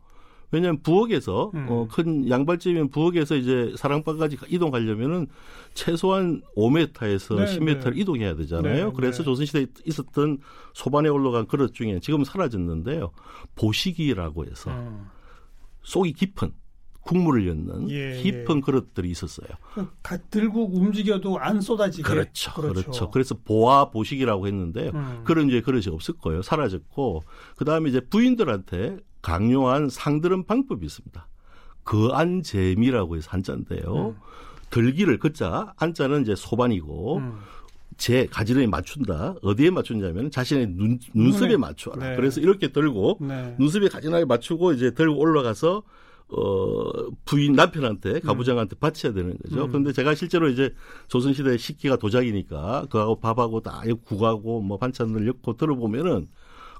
왜냐하면 0.52 0.82
부엌에서 0.82 1.52
음. 1.54 1.68
어, 1.70 1.88
큰 1.90 2.30
양발집이면 2.30 2.90
부엌에서 2.90 3.38
이제 3.38 3.74
사랑방까지 3.78 4.38
이동하려면은 4.50 5.28
최소한 5.74 6.42
5m에서 6.58 7.38
네, 7.38 7.46
10m를 7.46 7.94
네. 7.94 8.02
이동해야 8.02 8.36
되잖아요. 8.36 8.88
네, 8.88 8.94
그래서 8.94 9.20
네. 9.20 9.24
조선시대에 9.24 9.68
있었던 9.86 10.40
소반에 10.74 11.08
올라간 11.08 11.48
그릇 11.48 11.74
중에 11.74 12.00
지금 12.02 12.26
사라졌는데요. 12.26 13.12
보시기라고 13.56 14.46
해서 14.46 14.72
음. 14.72 15.08
속이 15.84 16.14
깊은 16.14 16.52
국물을 17.02 17.46
넣는 17.48 17.90
예, 17.90 18.22
깊은 18.22 18.58
예. 18.58 18.62
그릇들이 18.62 19.10
있었어요. 19.10 19.48
들고 20.30 20.70
움직여도 20.74 21.40
안 21.40 21.60
쏟아지게. 21.60 22.04
그렇죠, 22.04 22.54
그렇죠. 22.54 22.82
그렇죠. 22.82 23.12
그래서 23.12 23.36
보아 23.44 23.90
보식이라고 23.90 24.48
했는데요. 24.48 24.92
음. 24.94 25.22
그런 25.24 25.48
이제 25.48 25.62
그릇이 25.62 25.86
없을 25.90 26.16
거예요. 26.16 26.42
사라졌고 26.42 27.24
그 27.58 27.66
다음에 27.66 27.90
이제 27.90 28.00
부인들한테 28.00 28.98
강요한 29.22 29.90
상들은 29.90 30.46
방법이 30.46 30.86
있습니다. 30.86 31.28
그안재미라고 31.84 33.18
해서 33.18 33.30
한자인데요. 33.32 34.10
음. 34.10 34.16
들기를 34.70 35.20
그자 35.20 35.74
안자는 35.78 36.22
이제 36.22 36.36
소반이고 36.36 37.18
음. 37.18 37.40
제 37.98 38.26
가지런히 38.26 38.68
맞춘다. 38.68 39.36
어디에 39.42 39.70
맞춘냐면 39.70 40.32
자신의 40.32 40.68
눈, 40.72 41.00
눈썹에 41.14 41.58
맞춰라. 41.58 42.12
네. 42.12 42.16
그래서 42.16 42.40
이렇게 42.42 42.72
들고 42.72 43.18
네. 43.22 43.56
눈썹에 43.60 43.90
가지런하게 43.90 44.26
맞추고 44.26 44.74
이제 44.74 44.92
들고 44.92 45.20
올라가서 45.20 45.84
어, 46.32 46.92
부인 47.26 47.54
남편한테 47.54 48.14
음. 48.14 48.20
가부장한테 48.22 48.78
바쳐야 48.78 49.14
되는 49.14 49.38
거죠. 49.38 49.66
음. 49.66 49.68
그런데 49.68 49.92
제가 49.92 50.16
실제로 50.16 50.48
이제 50.50 50.74
조선 51.08 51.34
시대 51.34 51.58
식기가 51.58 51.98
도자기니까 51.98 52.88
그하고 52.90 53.20
밥하고 53.20 53.62
다 53.62 53.82
국하고 54.06 54.62
뭐 54.62 54.78
반찬을 54.78 55.26
넣고 55.26 55.58
들어보면은 55.58 56.30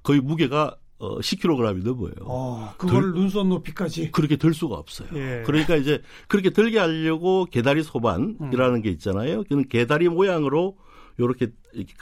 거의 0.04 0.22
무게가 0.22 0.78
어, 1.00 1.20
10kg이 1.20 1.84
넘어요. 1.84 2.14
어, 2.22 2.74
그걸 2.78 3.02
들, 3.02 3.14
눈썹 3.14 3.48
높이까지 3.48 4.12
그렇게 4.12 4.38
들 4.38 4.54
수가 4.54 4.76
없어요. 4.76 5.10
예. 5.16 5.44
그러니까 5.46 5.76
이제 5.76 6.02
그렇게 6.28 6.52
들게 6.52 6.78
하려고 6.78 7.46
개다리 7.46 7.82
소반이라는 7.84 8.76
음. 8.76 8.82
게 8.82 8.90
있잖아요. 8.92 9.44
그는 9.46 9.68
개다리 9.68 10.08
모양으로 10.10 10.78
요렇게 11.20 11.48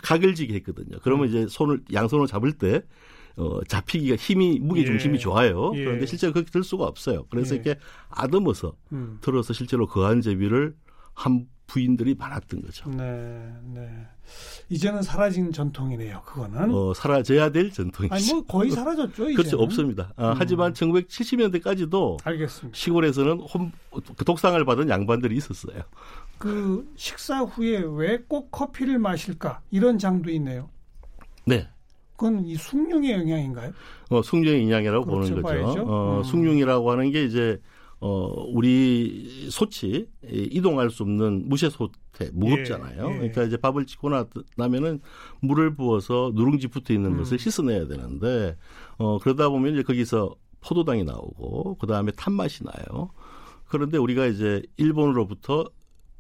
가글지게 0.04 0.54
했거든요. 0.56 0.98
그러면 1.02 1.28
음. 1.28 1.30
이제 1.30 1.48
손을 1.48 1.82
양손을 1.94 2.28
잡을 2.28 2.52
때 2.54 2.84
어, 3.40 3.64
잡히기가 3.64 4.16
힘이 4.18 4.60
무게 4.60 4.84
중심이 4.86 5.16
예. 5.16 5.20
좋아요. 5.20 5.72
예. 5.76 5.84
그런데 5.86 6.06
실제로 6.06 6.34
그렇게 6.34 6.52
들 6.52 6.64
수가 6.64 6.86
없어요. 6.86 7.26
그래서 7.30 7.56
예. 7.56 7.62
이렇게 7.62 7.80
아듬어서 8.10 8.74
음. 8.92 9.18
들어서 9.22 9.54
실제로 9.54 9.88
거한제비를 9.88 10.76
한 11.14 11.48
부인들이 11.68 12.16
많았던 12.16 12.64
거죠. 12.64 12.90
네, 12.90 13.54
네. 13.64 14.08
이제는 14.70 15.04
사라진 15.04 15.52
전통이네요. 15.52 16.24
그거는 16.26 16.74
어, 16.74 16.94
사라져야 16.96 17.52
될 17.52 17.72
전통이죠. 17.72 18.14
아니 18.16 18.34
뭐 18.34 18.44
거의 18.46 18.72
사라졌죠. 18.72 19.24
이제는. 19.30 19.36
그렇죠, 19.36 19.58
없습니다. 19.60 20.12
아, 20.16 20.32
음. 20.32 20.36
하지만 20.38 20.74
1970년대까지도 20.74 22.18
알겠습니다. 22.26 22.76
시골에서는 22.78 23.40
홈, 23.42 23.72
그 24.18 24.26
독상을 24.26 24.64
받은 24.66 24.90
양반들이 24.90 25.36
있었어요. 25.38 25.84
그 26.40 26.92
식사 26.96 27.40
후에 27.42 27.84
왜 27.86 28.18
꼭 28.28 28.52
커피를 28.52 28.98
마실까 29.00 29.62
이런 29.72 29.98
장도 30.00 30.30
있네요. 30.32 30.70
네. 31.46 31.68
그건 32.20 32.46
이 32.46 32.56
숭늉의 32.56 33.14
영향인가요? 33.14 33.72
어, 34.10 34.22
숭늉의 34.22 34.64
영향이라고 34.64 35.06
보는 35.06 35.42
거죠. 35.42 35.86
어, 35.88 36.18
음. 36.18 36.24
숭늉이라고 36.24 36.92
하는 36.92 37.12
게 37.12 37.24
이제 37.24 37.62
어, 38.02 38.44
우리 38.50 39.48
소치, 39.50 40.08
이동할 40.24 40.90
수 40.90 41.04
없는 41.04 41.48
무쇠 41.48 41.70
소태, 41.70 42.30
무겁잖아요. 42.34 43.08
예, 43.08 43.14
예. 43.14 43.18
그러니까 43.18 43.44
이제 43.44 43.56
밥을 43.56 43.86
짓고 43.86 44.10
나, 44.10 44.26
나면은 44.58 45.00
물을 45.42 45.76
부어서 45.76 46.32
누룽지 46.36 46.68
붙어 46.68 46.94
있는 46.94 47.14
음. 47.14 47.18
것을 47.18 47.40
씻어내야 47.40 47.88
되는데, 47.88 48.58
어, 48.98 49.18
그러다 49.20 49.48
보면 49.50 49.74
이제 49.74 49.84
거기서 49.84 50.36
포도당이 50.62 51.06
나오고, 51.06 51.78
그 51.80 51.88
다음에 51.88 52.12
탄 52.18 52.34
맛이 52.34 52.64
나요. 52.66 53.12
그런데 53.66 53.98
우리가 53.98 54.26
이제 54.26 54.62
일본으로부터 54.78 55.66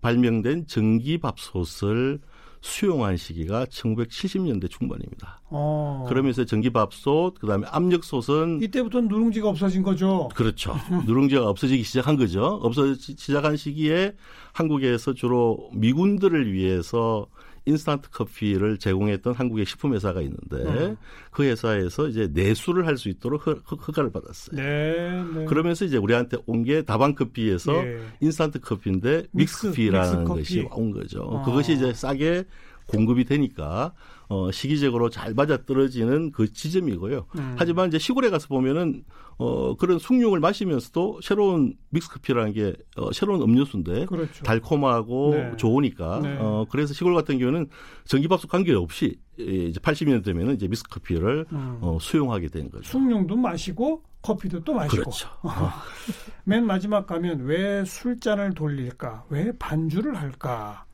발명된 0.02 0.68
전기 0.68 1.18
밥솥을 1.18 2.20
수용한 2.62 3.18
시기가 3.18 3.66
1970년대 3.66 4.70
중반입니다. 4.70 5.42
어. 5.50 6.06
그러면서 6.10 6.46
전기밥솥, 6.46 7.40
그다음에 7.40 7.66
압력솥은 7.70 8.62
이때부터 8.62 9.02
누룽지가 9.02 9.48
없어진 9.48 9.84
거죠. 9.84 10.30
그렇죠. 10.36 10.76
누룽지가 11.06 11.48
없어지기 11.48 11.84
시작한 11.84 12.18
거죠. 12.18 12.60
없어지기 12.62 13.16
시작한 13.18 13.56
시기에 13.56 14.14
한국에서 14.54 15.14
주로 15.14 15.70
미군들을 15.74 16.52
위해서 16.52 17.28
인스턴트 17.70 18.10
커피를 18.12 18.78
제공했던 18.78 19.34
한국의 19.34 19.66
식품 19.66 19.94
회사가 19.94 20.22
있는데 20.22 20.58
음. 20.58 20.98
그 21.32 21.44
회사에서 21.44 22.08
이제 22.08 22.30
내수를 22.32 22.86
할 22.88 22.98
수 22.98 23.08
있도록 23.10 23.48
허가를 23.48 24.12
받았어요. 24.12 24.56
네, 24.62 25.24
네. 25.34 25.46
그러면서 25.46 25.86
이제 25.86 25.98
우리한테 25.98 26.38
온 26.46 26.64
게 26.64 26.82
다방 26.82 27.16
커피에서 27.16 27.72
네. 27.72 28.00
인스턴트 28.20 28.60
커피인데 28.60 29.24
믹스, 29.32 29.68
커피라는 29.70 30.26
것이 30.26 30.68
온 30.72 30.92
거죠. 30.92 31.22
어. 31.22 31.44
그것이 31.46 31.74
이제 31.74 31.94
싸게 31.94 32.44
공급이 32.90 33.24
되니까 33.26 33.94
어, 34.28 34.52
시기적으로 34.52 35.10
잘 35.10 35.34
맞아 35.34 35.58
떨어지는 35.66 36.32
그 36.32 36.52
지점이고요. 36.52 37.26
음. 37.38 37.56
하지만 37.58 37.88
이제 37.88 37.98
시골에 37.98 38.30
가서 38.30 38.48
보면은 38.48 39.04
어, 39.38 39.76
그런 39.76 40.00
숭늉을 40.00 40.40
마시면서도 40.40 41.22
새로운 41.24 41.76
믹스커피라는 41.90 42.54
게 42.54 42.74
어, 42.98 43.12
새로운 43.14 43.42
음료수인데 43.42 44.06
그렇죠. 44.06 44.44
달콤하고 44.44 45.32
네. 45.34 45.58
좋으니까 45.58 46.20
네. 46.22 46.38
어, 46.40 46.66
그래서 46.70 46.94
시골 46.94 47.16
같은 47.16 47.40
경우는 47.40 47.70
전기밥솥 48.06 48.50
관계없이 48.50 49.18
이제 49.38 49.80
80년 49.80 50.24
되면은 50.24 50.56
이제 50.56 50.68
믹스커피를 50.68 51.46
음. 51.52 51.78
어, 51.82 51.98
수용하게 52.02 52.50
된 52.50 52.70
거죠. 52.70 52.84
숭늉도 52.84 53.36
마시고 53.38 54.04
커피도 54.22 54.64
또 54.64 54.74
마시고. 54.74 55.04
그렇죠. 55.04 55.30
맨 56.44 56.66
마지막 56.66 57.08
가면 57.08 57.46
왜 57.46 57.86
술잔을 57.86 58.54
돌릴까? 58.54 59.26
왜 59.30 59.54
반주를 59.58 60.16
할까? 60.16 60.86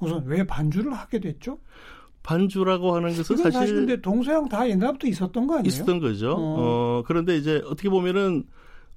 우선 0.00 0.24
왜 0.26 0.46
반주를 0.46 0.92
하게 0.92 1.20
됐죠? 1.20 1.58
반주라고 2.22 2.94
하는 2.94 3.10
것은 3.10 3.36
사실, 3.36 3.52
사실 3.52 3.74
근데 3.74 4.00
동서양 4.00 4.48
다 4.48 4.68
옛날부터 4.68 5.06
있었던 5.06 5.46
거 5.46 5.58
아니에요? 5.58 5.68
있었던 5.68 6.00
거죠. 6.00 6.32
어, 6.32 6.38
어 6.38 7.02
그런데 7.06 7.36
이제 7.36 7.62
어떻게 7.66 7.88
보면은 7.88 8.44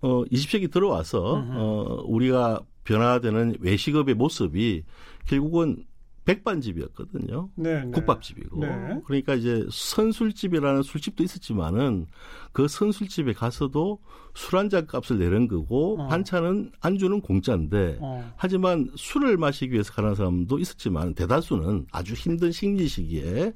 어 0.01 0.23
20세기 0.25 0.71
들어와서 0.71 1.43
어 1.45 2.03
우리가 2.05 2.61
변화되는 2.85 3.57
외식업의 3.59 4.15
모습이 4.15 4.83
결국은 5.25 5.83
백반집이었거든요. 6.27 7.49
네, 7.55 7.83
네. 7.85 7.91
국밥집이고. 7.91 8.59
네. 8.59 9.01
그러니까 9.05 9.33
이제 9.35 9.65
선술집이라는 9.71 10.83
술집도 10.83 11.23
있었지만은 11.23 12.07
그 12.51 12.67
선술집에 12.67 13.33
가서도 13.33 13.99
술 14.35 14.59
한 14.59 14.69
잔 14.69 14.85
값을 14.85 15.17
내는 15.17 15.47
거고 15.47 15.99
어. 15.99 16.07
반찬은 16.07 16.71
안주는 16.81 17.21
공짜인데 17.21 17.97
어. 18.01 18.31
하지만 18.35 18.91
술을 18.95 19.37
마시기 19.37 19.71
위해서 19.73 19.91
가는 19.93 20.13
사람도 20.13 20.59
있었지만 20.59 21.15
대다수는 21.15 21.87
아주 21.91 22.13
힘든 22.13 22.51
식리 22.51 22.87
시기에 22.87 23.53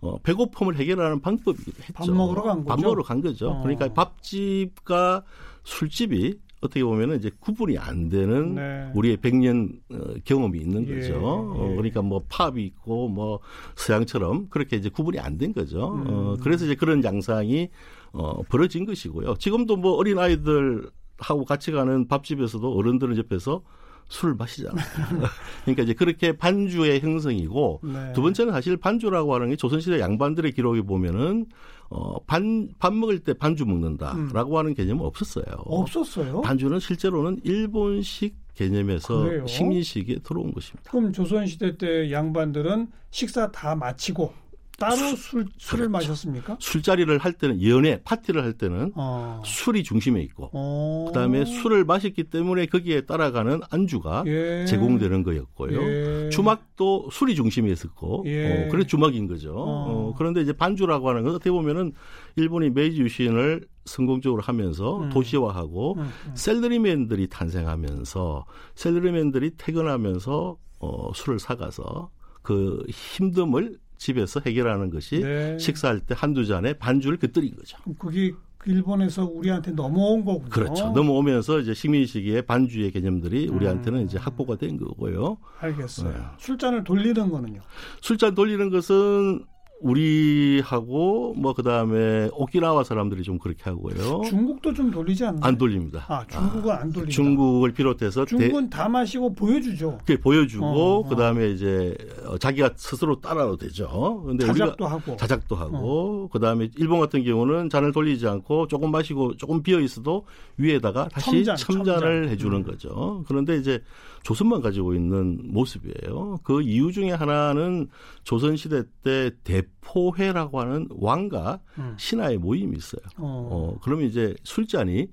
어, 0.00 0.18
배고픔을 0.22 0.76
해결하는 0.76 1.20
방법이기도 1.20 1.78
했죠. 1.80 1.92
밥 1.94 2.10
먹으러 2.10 2.42
간 2.42 2.56
거죠. 2.58 2.66
밥 2.68 2.80
먹으러 2.80 3.02
간 3.02 3.20
거죠. 3.20 3.50
어. 3.50 3.62
그러니까 3.62 3.92
밥집과 3.92 5.22
술집이 5.64 6.38
어떻게 6.66 6.84
보면은 6.84 7.16
이제 7.16 7.30
구분이 7.40 7.78
안 7.78 8.08
되는 8.08 8.54
네. 8.56 8.90
우리의 8.94 9.16
백년 9.18 9.72
어, 9.90 10.14
경험이 10.24 10.58
있는 10.58 10.86
예, 10.88 10.96
거죠. 11.00 11.14
어, 11.22 11.54
예. 11.56 11.60
어, 11.60 11.68
그러니까 11.76 12.02
뭐 12.02 12.22
팝이 12.28 12.62
있고 12.64 13.08
뭐 13.08 13.40
서양처럼 13.76 14.48
그렇게 14.50 14.76
이제 14.76 14.88
구분이 14.88 15.18
안 15.18 15.36
된 15.38 15.52
거죠. 15.52 15.94
음. 15.94 16.04
어, 16.06 16.36
그래서 16.42 16.64
이제 16.64 16.74
그런 16.74 17.04
양상이 17.04 17.68
어, 18.12 18.42
벌어진 18.44 18.86
것이고요. 18.86 19.36
지금도 19.38 19.76
뭐 19.76 19.92
어린 19.92 20.18
아이들 20.18 20.88
하고 21.18 21.44
같이 21.44 21.72
가는 21.72 22.08
밥집에서도 22.08 22.72
어른들은 22.74 23.16
옆에서 23.18 23.62
술을 24.08 24.34
마시잖아요. 24.36 24.84
그러니까 25.64 25.82
이제 25.82 25.92
그렇게 25.92 26.36
반주의 26.36 27.00
형성이고 27.00 27.80
네. 27.82 28.12
두 28.14 28.22
번째는 28.22 28.52
사실 28.52 28.76
반주라고 28.76 29.34
하는 29.34 29.50
게 29.50 29.56
조선시대 29.56 29.98
양반들의 30.00 30.52
기록에 30.52 30.82
보면은 30.82 31.46
어, 31.88 32.18
반, 32.26 32.68
밥 32.78 32.92
먹을 32.92 33.20
때 33.20 33.32
반주 33.32 33.64
먹는다라고 33.64 34.52
음. 34.52 34.58
하는 34.58 34.74
개념은 34.74 35.04
없었어요. 35.04 35.44
없었어요? 35.64 36.40
반주는 36.40 36.78
실제로는 36.80 37.40
일본식 37.44 38.34
개념에서 38.54 39.22
그래요? 39.22 39.46
식민식에 39.46 40.20
들어온 40.20 40.52
것입니다. 40.52 40.90
그럼 40.90 41.12
조선시대 41.12 41.76
때 41.76 42.10
양반들은 42.10 42.88
식사 43.10 43.50
다 43.52 43.76
마치고 43.76 44.32
따로 44.78 44.96
술, 45.16 45.46
술을. 45.56 45.88
마셨습니까? 45.88 46.56
술자리를 46.60 47.16
할 47.18 47.32
때는 47.32 47.62
연애 47.62 48.00
파티를 48.02 48.44
할 48.44 48.52
때는 48.52 48.92
어. 48.94 49.42
술이 49.44 49.82
중심에 49.82 50.20
있고 50.22 50.50
어. 50.52 51.06
그다음에 51.08 51.44
술을 51.44 51.84
마셨기 51.84 52.24
때문에 52.24 52.66
거기에 52.66 53.02
따라가는 53.02 53.60
안주가 53.70 54.24
예. 54.26 54.64
제공되는 54.66 55.22
거였고요. 55.22 55.82
예. 55.82 56.30
주막도 56.30 57.08
술이 57.10 57.34
중심에 57.34 57.70
있었고 57.70 58.24
예. 58.26 58.66
어, 58.66 58.68
그래 58.70 58.84
주막인 58.84 59.26
거죠. 59.26 59.54
어. 59.54 59.64
어. 59.66 60.14
그런데 60.18 60.42
이제 60.42 60.52
반주라고 60.52 61.08
하는 61.08 61.22
건 61.22 61.34
어떻게 61.34 61.50
보면은 61.50 61.92
일본이 62.36 62.70
메이지 62.70 63.00
유신을 63.00 63.66
성공적으로 63.86 64.42
하면서 64.42 64.98
음. 64.98 65.10
도시화하고 65.10 65.94
음, 65.94 66.00
음. 66.00 66.32
셀러리맨들이 66.34 67.28
탄생하면서 67.28 68.44
셀러리맨들이 68.74 69.52
퇴근하면서 69.56 70.56
어, 70.80 71.10
술을 71.14 71.38
사가서 71.38 72.10
그 72.42 72.84
힘듦을 72.88 73.78
집에서 73.98 74.40
해결하는 74.44 74.90
것이 74.90 75.20
네. 75.20 75.58
식사할 75.58 76.00
때 76.00 76.14
한두 76.16 76.44
잔에 76.46 76.74
반주를 76.74 77.18
곁들인 77.18 77.56
거죠. 77.56 77.78
그게 77.98 78.32
일본에서 78.66 79.24
우리한테 79.24 79.70
넘어온 79.70 80.24
거군요. 80.24 80.50
그렇죠. 80.50 80.90
넘어오면서 80.90 81.60
이제 81.60 81.72
식민 81.72 82.04
시기에 82.04 82.42
반주의 82.42 82.90
개념들이 82.90 83.48
우리한테는 83.48 84.00
음. 84.00 84.04
이제 84.04 84.18
확보가 84.18 84.56
된 84.56 84.76
거고요. 84.76 85.38
알겠어요. 85.60 86.10
네. 86.10 86.18
술잔을 86.38 86.82
돌리는 86.84 87.30
거는요? 87.30 87.60
술잔 88.00 88.34
돌리는 88.34 88.70
것은 88.70 89.44
우리하고 89.80 91.34
뭐 91.36 91.52
그다음에 91.52 92.28
오키나와 92.32 92.84
사람들이 92.84 93.22
좀 93.22 93.38
그렇게 93.38 93.64
하고요. 93.64 94.22
중국도 94.28 94.72
좀 94.72 94.90
돌리지 94.90 95.24
않나요? 95.24 95.40
안 95.42 95.58
돌립니다. 95.58 96.04
아, 96.08 96.26
중국은 96.26 96.72
아, 96.72 96.76
안 96.76 96.92
돌립니다. 96.92 97.14
중국을 97.14 97.72
비롯해서 97.72 98.24
중국은 98.24 98.70
대, 98.70 98.76
다 98.76 98.88
마시고 98.88 99.34
보여주죠. 99.34 99.98
그 100.04 100.18
보여주고 100.18 100.64
어, 100.64 100.98
어. 101.00 101.08
그다음에 101.08 101.50
이제 101.50 101.96
자기가 102.40 102.70
스스로 102.76 103.20
따라도 103.20 103.56
되죠. 103.56 104.22
근데 104.26 104.46
자작도 104.46 104.84
우리가 104.84 104.90
하고 104.90 105.16
자작도 105.16 105.56
하고 105.56 106.24
어. 106.24 106.28
그다음에 106.32 106.70
일본 106.76 107.00
같은 107.00 107.22
경우는 107.22 107.70
잔을 107.70 107.92
돌리지 107.92 108.26
않고 108.26 108.68
조금 108.68 108.90
마시고 108.90 109.36
조금 109.36 109.62
비어 109.62 109.80
있어도 109.80 110.24
위에다가 110.56 111.08
다시 111.08 111.44
첨잔, 111.44 111.56
첨잔을 111.56 112.00
첨잔. 112.00 112.28
해 112.28 112.36
주는 112.36 112.56
음. 112.58 112.62
거죠. 112.64 113.24
그런데 113.28 113.56
이제 113.56 113.82
조선만 114.26 114.60
가지고 114.60 114.92
있는 114.92 115.38
모습이에요. 115.52 116.40
그 116.42 116.60
이유 116.60 116.90
중에 116.90 117.12
하나는 117.12 117.86
조선 118.24 118.56
시대 118.56 118.82
때 119.04 119.30
대포회라고 119.44 120.58
하는 120.58 120.88
왕과 120.90 121.60
음. 121.78 121.94
신하의 121.96 122.38
모임이 122.38 122.76
있어요. 122.76 123.02
어. 123.18 123.48
어, 123.52 123.78
그러면 123.80 124.06
이제 124.06 124.34
술잔이 124.42 125.06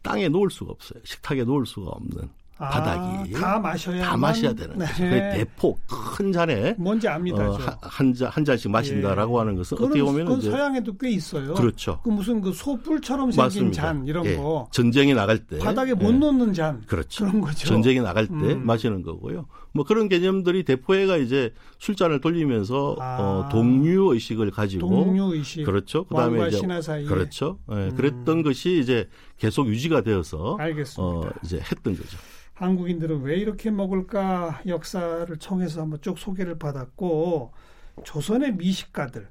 땅에 0.00 0.28
놓을 0.28 0.50
수가 0.50 0.70
없어요. 0.70 1.00
식탁에 1.02 1.42
놓을 1.42 1.66
수가 1.66 1.88
없는. 1.90 2.30
아, 2.58 2.70
바닥이 2.70 3.32
다 3.32 3.58
마셔야 3.58 4.02
다 4.02 4.16
마셔야 4.16 4.54
되는 4.54 4.78
네. 4.78 4.86
그 4.96 5.36
대포 5.38 5.78
큰 5.86 6.32
잔에 6.32 6.74
뭔지 6.78 7.06
압니다. 7.06 7.50
어, 7.50 7.58
한잔 7.82 8.30
한 8.30 8.44
잔씩 8.46 8.70
마신다라고 8.70 9.34
예. 9.34 9.38
하는 9.40 9.56
것은 9.56 9.76
어떻게 9.78 10.02
보면 10.02 10.24
그건 10.24 10.40
서양에도 10.40 10.96
꽤 10.96 11.10
있어요. 11.10 11.52
그렇죠. 11.52 12.00
그 12.02 12.08
무슨 12.08 12.40
그 12.40 12.52
소뿔처럼 12.52 13.30
생긴 13.30 13.44
맞습니다. 13.44 13.82
잔 13.82 14.06
이런 14.06 14.24
예. 14.24 14.36
거 14.36 14.68
전쟁에 14.72 15.12
나갈 15.12 15.38
때 15.38 15.58
바닥에 15.58 15.92
못 15.92 16.08
예. 16.08 16.12
놓는 16.12 16.54
잔 16.54 16.82
그렇죠. 16.86 17.26
그런 17.26 17.42
거죠. 17.42 17.66
전쟁에 17.66 18.00
나갈 18.00 18.26
때 18.26 18.32
음. 18.32 18.64
마시는 18.64 19.02
거고요. 19.02 19.46
뭐 19.72 19.84
그런 19.84 20.08
개념들이 20.08 20.64
대포회가 20.64 21.18
이제 21.18 21.52
술잔을 21.78 22.22
돌리면서 22.22 22.96
아. 22.98 23.18
어, 23.20 23.48
동류 23.50 24.14
의식을 24.14 24.50
가지고 24.50 24.88
동류 24.88 25.34
의식 25.34 25.64
그렇죠. 25.64 26.04
그다음에 26.04 26.48
이제 26.48 26.62
그렇죠. 27.06 27.58
예, 27.70 27.74
음. 27.74 27.94
그랬던 27.94 28.42
것이 28.42 28.80
이제 28.80 29.10
계속 29.38 29.68
유지가 29.68 30.02
되어서 30.02 30.56
알겠습니다. 30.58 31.02
어, 31.02 31.30
이제 31.44 31.58
했던 31.58 31.94
거죠. 31.96 32.18
한국인들은 32.54 33.22
왜 33.22 33.36
이렇게 33.36 33.70
먹을까 33.70 34.62
역사를 34.66 35.36
통해서 35.36 35.82
한번 35.82 36.00
쭉 36.00 36.18
소개를 36.18 36.58
받았고 36.58 37.52
조선의 38.04 38.54
미식가들 38.56 39.28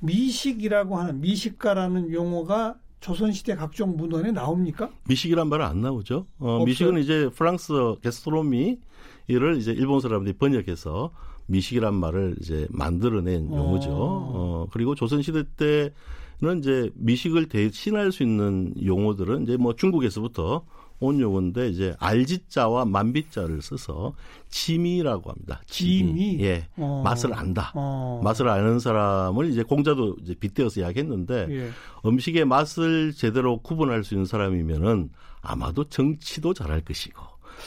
미식이라고 0.00 0.96
하는 0.96 1.20
미식가라는 1.20 2.12
용어가 2.12 2.76
조선시대 3.00 3.56
각종 3.56 3.96
문헌에 3.96 4.32
나옵니까? 4.32 4.90
미식이란 5.08 5.48
말은 5.48 5.64
안 5.64 5.80
나오죠. 5.80 6.26
어, 6.38 6.64
미식은 6.64 6.98
이제 6.98 7.28
프랑스 7.34 7.72
게스트로미를 8.02 9.56
이제 9.58 9.72
일본 9.72 10.00
사람들이 10.00 10.36
번역해서 10.36 11.12
미식이란 11.46 11.94
말을 11.94 12.36
이제 12.40 12.66
만들어낸 12.70 13.50
용어죠. 13.52 13.90
어, 13.92 14.66
그리고 14.72 14.94
조선시대 14.94 15.44
때 15.56 15.92
는 16.40 16.58
이제 16.60 16.90
미식을 16.94 17.48
대신할 17.48 18.12
수 18.12 18.22
있는 18.22 18.72
용어들은 18.84 19.42
이제 19.42 19.56
뭐 19.56 19.74
중국에서부터 19.74 20.64
온 21.00 21.20
용어인데 21.20 21.68
이제 21.68 21.94
알지자와 21.98 22.84
만비자를 22.84 23.62
써서 23.62 24.14
지미라고 24.48 25.30
합니다. 25.30 25.60
지미. 25.66 26.40
예. 26.40 26.68
어. 26.76 27.02
맛을 27.04 27.34
안다. 27.34 27.72
어. 27.74 28.20
맛을 28.22 28.48
아는 28.48 28.78
사람을 28.78 29.50
이제 29.50 29.62
공자도 29.62 30.16
이제 30.22 30.34
빗대어서 30.34 30.80
이야기했는데 30.80 31.46
예. 31.50 31.70
음식의 32.06 32.44
맛을 32.44 33.12
제대로 33.12 33.58
구분할 33.58 34.04
수 34.04 34.14
있는 34.14 34.24
사람이면은 34.24 35.10
아마도 35.40 35.84
정치도 35.84 36.54
잘할 36.54 36.80
것이고 36.82 37.20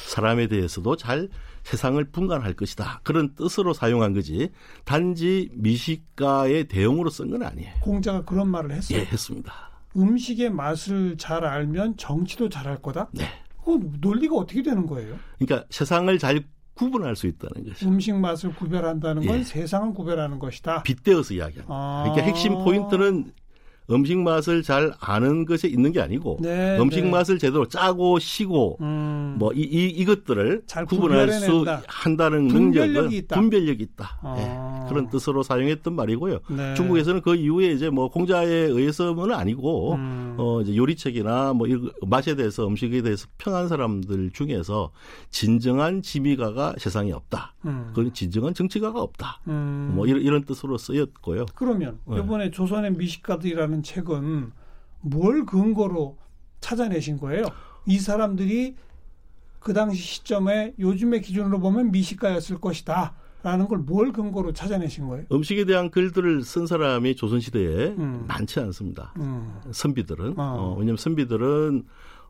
사람에 0.08 0.48
대해서도 0.48 0.96
잘 0.96 1.30
세상을 1.64 2.04
분간할 2.06 2.54
것이다. 2.54 3.02
그런 3.04 3.36
뜻으로 3.36 3.74
사용한 3.74 4.14
거지. 4.14 4.50
단지 4.84 5.50
미식가의 5.54 6.68
대용으로 6.68 7.10
쓴 7.10 7.30
건 7.30 7.44
아니에요. 7.44 7.72
공자가 7.82 8.24
그런 8.24 8.50
말을 8.50 8.72
했어요. 8.72 9.00
예, 9.00 9.04
했습니다. 9.06 9.54
음식의 9.96 10.50
맛을 10.52 11.18
잘 11.18 11.46
알면 11.46 11.98
정치도 11.98 12.50
잘할 12.50 12.82
거다. 12.82 13.10
네. 13.12 13.26
그 13.64 13.80
논리가 14.00 14.36
어떻게 14.36 14.64
되는 14.64 14.88
거예요? 14.88 15.18
그러니까 15.38 15.68
세상을 15.70 16.18
잘 16.18 16.44
구분할 16.74 17.16
수 17.16 17.28
있다는 17.28 17.70
것이. 17.70 17.86
음식 17.86 18.16
맛을 18.16 18.56
구별한다는 18.56 19.28
건 19.28 19.40
예. 19.40 19.44
세상을 19.44 19.94
구별하는 19.94 20.40
것이다. 20.40 20.82
빗대어서 20.82 21.36
이야기합니다. 21.36 21.68
아~ 21.72 22.04
그러니까 22.06 22.26
핵심 22.26 22.54
포인트는 22.54 23.34
음식 23.92 24.18
맛을 24.18 24.64
잘 24.64 24.94
아는 25.00 25.46
것이 25.46 25.68
있는 25.68 25.92
게 25.92 26.02
아니고 26.02 26.40
네, 26.42 26.78
음식 26.80 27.04
네. 27.04 27.10
맛을 27.10 27.40
제대로 27.40 27.68
짜고 27.68 28.20
시고 28.20 28.78
음. 28.82 29.36
뭐이 29.40 29.60
이, 29.60 29.88
이것들을 29.88 30.64
구분할 30.88 31.32
수 31.32 31.66
한다는 31.88 32.48
능력은 32.48 33.12
있다. 33.12 33.36
분별력이 33.36 33.84
있다. 33.84 34.20
아. 34.22 34.36
네, 34.38 34.90
그런 34.90 35.10
뜻으로 35.10 35.44
사용했던 35.44 35.96
말이고요. 35.96 36.40
네. 36.50 36.74
중국에서는 36.76 37.22
그 37.22 37.36
이후에 37.36 37.72
이제 37.72 37.90
뭐 37.90 38.10
공자에 38.10 38.48
의해서는 38.48 39.34
아니고 39.34 39.94
음. 39.94 40.36
어 40.38 40.62
이제 40.62 40.76
요리책이나 40.76 41.54
뭐 41.54 41.68
맛에 42.08 42.36
대해서 42.36 42.68
음식에 42.68 43.02
대해서 43.02 43.28
평한 43.38 43.68
사람들 43.68 44.32
중에서 44.32 44.92
진정한 45.30 46.02
지미가가 46.02 46.76
세상에 46.78 47.12
없다. 47.12 47.56
음. 47.66 47.92
그건 47.94 48.14
진정한 48.14 48.54
정치가가 48.54 49.02
없다. 49.02 49.42
음. 49.48 49.94
뭐 49.96 50.08
이런, 50.08 50.22
이런 50.22 50.44
뜻으로 50.46 50.78
쓰였고요. 50.78 51.46
그러면 51.56 52.00
네. 52.06 52.18
이번에 52.20 52.52
조선의 52.52 52.94
미식가들이라는 52.94 53.81
책은 53.84 54.52
뭘 55.02 55.46
근거로 55.46 56.18
찾아내신 56.60 57.18
거예요? 57.18 57.46
이 57.86 57.98
사람들이 58.00 58.76
그 59.60 59.74
당시 59.74 60.02
시점에 60.02 60.74
요즘의 60.80 61.22
기준으로 61.22 61.60
보면 61.60 61.92
미식가였을 61.92 62.60
것이다. 62.60 63.16
라는 63.44 63.68
걸 63.68 63.80
뭘 63.80 64.12
근거로 64.14 64.54
찾아내신 64.54 65.08
거예요? 65.08 65.26
음식에 65.32 65.66
대한 65.66 65.90
글들을 65.90 66.44
쓴 66.44 66.68
사람이 66.68 67.16
조선시대에 67.16 67.88
음. 67.98 68.26
많지 68.28 68.60
않습니다. 68.60 69.14
음. 69.18 69.60
선비들은. 69.72 70.38
어. 70.38 70.44
어, 70.44 70.70
왜냐하면 70.78 70.98
선비들은 70.98 71.84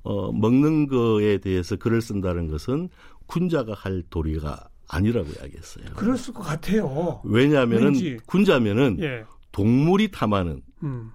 어, 0.04 0.32
먹는 0.32 0.88
거에 0.88 1.38
대해서 1.40 1.76
글을 1.76 2.02
쓴다는 2.02 2.48
것은 2.48 2.88
군자가 3.26 3.74
할 3.74 4.04
도리가 4.10 4.70
아니라고 4.88 5.28
이야기했어요. 5.30 5.86
그랬을 5.96 6.34
것 6.34 6.44
같아요. 6.44 7.22
왜냐하면은 7.26 7.94
군자면은 8.26 8.98
예. 9.02 9.26
동물이 9.52 10.12
탐하는 10.12 10.62
음. 10.84 11.12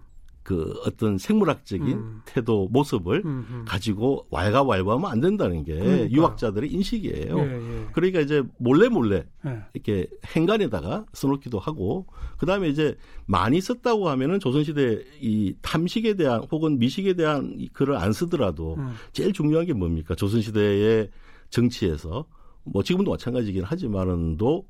그 0.46 0.80
어떤 0.87 1.18
생물학적인 1.18 1.88
음. 1.88 2.22
태도 2.24 2.68
모습을 2.70 3.22
음음. 3.24 3.46
음. 3.50 3.64
가지고 3.66 4.28
왈가 4.30 4.62
왈부하면 4.62 5.11
안 5.11 5.20
된다는 5.20 5.64
게 5.64 5.74
그러니까. 5.74 6.11
유학자들의 6.12 6.72
인식이에요. 6.72 7.37
예, 7.37 7.42
예. 7.42 7.87
그러니까 7.92 8.20
이제 8.20 8.44
몰래 8.56 8.88
몰래 8.88 9.26
예. 9.44 9.64
이렇게 9.74 10.06
행간에다가 10.37 11.04
써놓기도 11.14 11.59
하고 11.59 12.06
그 12.38 12.46
다음에 12.46 12.68
이제 12.68 12.96
많이 13.24 13.61
썼다고 13.61 14.09
하면은 14.09 14.38
조선시대 14.38 15.04
이 15.20 15.56
탐식에 15.62 16.14
대한 16.14 16.44
혹은 16.52 16.78
미식에 16.78 17.14
대한 17.14 17.59
글을 17.72 17.96
안 17.96 18.12
쓰더라도 18.12 18.76
음. 18.78 18.94
제일 19.11 19.32
중요한 19.32 19.66
게 19.66 19.72
뭡니까 19.72 20.14
조선시대의 20.14 21.11
정치에서 21.50 22.24
뭐 22.62 22.85
지금도 22.85 23.11
마찬가지긴 23.11 23.64
하지만은도 23.64 24.64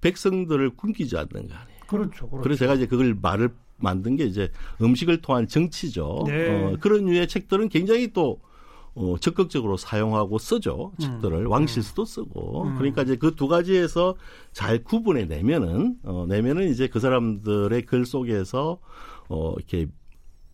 백성들을 0.00 0.70
굶기지 0.70 1.16
않는 1.16 1.46
거 1.46 1.54
아니에요. 1.54 1.80
그렇죠, 1.86 2.28
그렇죠. 2.28 2.42
그래서 2.42 2.58
제가 2.58 2.74
이제 2.74 2.86
그걸 2.86 3.16
말을 3.22 3.50
만든 3.76 4.16
게 4.16 4.24
이제 4.24 4.50
음식을 4.80 5.20
통한 5.22 5.46
정치죠. 5.48 6.24
네. 6.26 6.48
어, 6.48 6.76
그런 6.80 7.06
류의 7.06 7.28
책들은 7.28 7.68
굉장히 7.68 8.12
또 8.12 8.40
어, 8.94 9.16
적극적으로 9.20 9.76
사용하고 9.76 10.38
쓰죠. 10.38 10.92
책들을 10.98 11.44
음. 11.44 11.50
왕실수도 11.50 12.06
쓰고. 12.06 12.62
음. 12.64 12.78
그러니까 12.78 13.02
이제 13.02 13.16
그 13.16 13.36
두 13.36 13.46
가지에서 13.46 14.14
잘 14.52 14.82
구분해 14.82 15.26
내면은 15.26 15.96
어, 16.02 16.24
내면은 16.26 16.70
이제 16.70 16.88
그 16.88 16.98
사람들의 16.98 17.82
글 17.82 18.06
속에서 18.06 18.78
어, 19.28 19.52
이렇게 19.58 19.86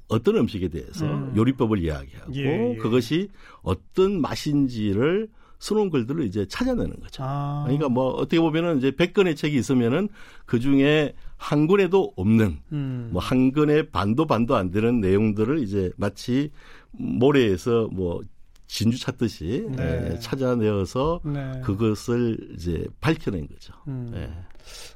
어떤 0.09 0.37
음식에 0.37 0.69
대해서 0.69 1.07
음. 1.07 1.33
요리법을 1.37 1.79
이야기하고 1.79 2.35
예, 2.35 2.73
예. 2.73 2.77
그것이 2.77 3.29
어떤 3.63 4.21
맛인지를 4.21 5.29
써놓은 5.61 5.91
글들을 5.91 6.25
이제 6.25 6.45
찾아내는 6.47 6.99
거죠. 7.01 7.23
아. 7.25 7.63
그러니까 7.65 7.89
뭐 7.89 8.09
어떻게 8.09 8.41
보면은 8.41 8.79
이제 8.79 8.91
100권의 8.91 9.37
책이 9.37 9.57
있으면은 9.57 10.09
그 10.45 10.59
중에 10.59 11.15
한 11.43 11.67
권에도 11.67 12.13
없는 12.17 12.61
음. 12.71 13.11
뭐한 13.13 13.51
권의 13.51 13.91
반도 13.91 14.27
반도 14.27 14.55
안 14.55 14.71
되는 14.71 15.01
내용들을 15.01 15.59
이제 15.59 15.91
마치 15.97 16.53
모래에서 16.93 17.89
뭐 17.93 18.21
진주 18.69 18.99
찾듯이 19.01 19.67
네. 19.77 20.13
예, 20.13 20.19
찾아내어서 20.21 21.21
네. 21.25 21.61
그것을 21.65 22.39
이제 22.55 22.87
밝혀낸 23.01 23.49
거죠. 23.49 23.75
음. 23.89 24.13
예. 24.15 24.31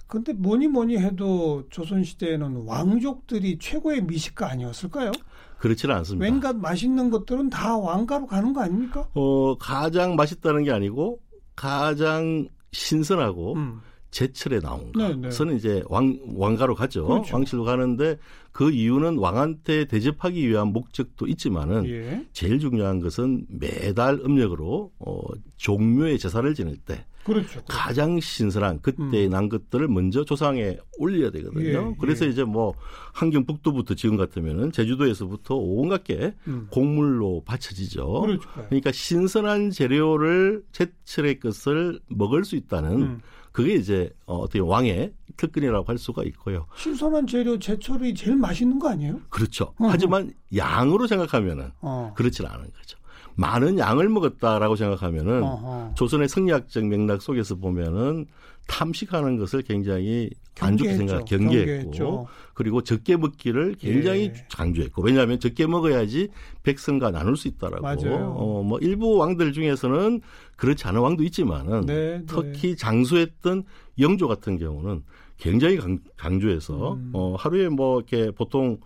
근데 0.07 0.33
뭐니 0.33 0.69
뭐니 0.69 0.99
해도 0.99 1.65
조선 1.69 2.05
시대에는 2.05 2.65
왕족들이 2.65 3.59
최고의 3.59 4.05
미식가 4.05 4.49
아니었을까요? 4.49 5.11
그렇지는 5.59 5.97
않습니다. 5.97 6.25
왠가 6.25 6.53
맛있는 6.53 7.11
것들은 7.11 7.51
다 7.51 7.77
왕가로 7.77 8.27
가는 8.27 8.53
거 8.53 8.63
아닙니까? 8.63 9.09
어, 9.15 9.59
가장 9.59 10.15
맛있다는 10.15 10.63
게 10.63 10.71
아니고 10.71 11.19
가장 11.57 12.49
신선하고 12.71 13.55
음. 13.55 13.81
제철에 14.11 14.61
나온 14.61 14.93
것은 14.93 15.49
네, 15.49 15.57
이제 15.57 15.83
왕 15.89 16.19
왕가로 16.35 16.75
가죠. 16.75 17.07
그렇죠. 17.07 17.35
왕실로 17.35 17.65
가는데 17.65 18.19
그 18.53 18.71
이유는 18.71 19.19
왕한테 19.19 19.85
대접하기 19.87 20.49
위한 20.49 20.69
목적도 20.69 21.27
있지만은 21.27 21.87
예. 21.87 22.27
제일 22.33 22.59
중요한 22.59 23.01
것은 23.01 23.47
매달 23.49 24.15
음력으로 24.15 24.93
어 24.99 25.21
종묘의 25.57 26.19
제사를 26.19 26.53
지낼 26.55 26.77
때 26.77 27.05
그렇죠, 27.27 27.49
그렇죠. 27.49 27.65
가장 27.67 28.21
신선한 28.21 28.81
그때 28.83 29.27
음. 29.27 29.31
난 29.31 29.49
것들을 29.49 29.89
먼저 29.89 30.25
조상에 30.25 30.79
올려야 30.99 31.31
되거든요. 31.33 31.91
예, 31.91 31.97
그래서 32.01 32.25
예. 32.25 32.31
이제 32.31 32.45
뭐 32.45 32.75
한경 33.13 33.45
북도부터 33.45 33.95
지금 33.95 34.17
같으면은 34.17 34.71
제주도에서부터 34.71 35.57
온갖 35.57 36.05
게 36.05 36.35
음. 36.47 36.69
곡물로 36.71 37.43
바쳐지죠. 37.45 38.21
그렇죠. 38.21 38.49
그러니까 38.69 38.93
신선한 38.93 39.71
재료를 39.71 40.63
제철의 40.71 41.41
것을 41.41 41.99
먹을 42.09 42.45
수 42.45 42.55
있다는 42.55 43.03
음. 43.03 43.21
그게 43.51 43.75
이제 43.75 44.11
어, 44.27 44.37
어떻게 44.37 44.61
왕의 44.61 45.15
특근이라고 45.37 45.89
할 45.89 45.99
수가 45.99 46.23
있고요. 46.25 46.67
신선한 46.77 47.27
재료 47.27 47.59
제철이 47.59 48.15
제일 48.15 48.37
맛있는 48.37 48.79
거 48.79 48.91
아니에요? 48.91 49.21
그렇죠. 49.31 49.73
어허. 49.79 49.91
하지만 49.91 50.31
양으로 50.55 51.07
생각하면은 51.07 51.71
어. 51.81 52.13
그렇지는 52.15 52.51
않은 52.51 52.65
거죠. 52.65 52.99
많은 53.37 53.79
양을 53.79 54.09
먹었다라고 54.09 54.77
생각하면은 54.77 55.43
어허. 55.43 55.95
조선의 55.95 56.29
성리학적 56.29 56.87
맥락 56.87 57.23
속에서 57.23 57.55
보면은 57.55 58.27
탐식하는 58.67 59.37
것을 59.39 59.63
굉장히 59.63 60.31
안 60.59 60.77
좋게 60.77 60.95
생각, 60.95 61.25
경계했고 61.27 61.91
경계했죠. 61.91 62.27
그리고 62.55 62.83
적게 62.83 63.17
먹기를 63.17 63.77
굉장히 63.79 64.33
예. 64.35 64.47
강조했고 64.51 65.03
왜냐하면 65.03 65.39
적게 65.39 65.67
먹어야지 65.67 66.31
백성과 66.63 67.11
나눌 67.11 67.37
수 67.37 67.47
있다라고. 67.49 67.83
맞아요. 67.83 68.35
어, 68.37 68.63
뭐 68.63 68.79
일부 68.81 69.17
왕들 69.17 69.53
중에서는 69.53 70.21
그렇지 70.57 70.87
않은 70.89 71.01
왕도 71.01 71.23
있지만은 71.25 71.83
네, 71.83 72.19
네. 72.19 72.23
특히 72.27 72.71
네. 72.71 72.75
장수했던 72.75 73.65
영조 74.01 74.27
같은 74.27 74.59
경우는 74.59 75.05
굉장히 75.37 75.77
강, 76.17 76.41
조해서 76.41 76.95
음. 76.95 77.11
어, 77.13 77.37
하루에 77.39 77.69
뭐 77.69 77.99
이렇게 77.99 78.31
보통 78.31 78.79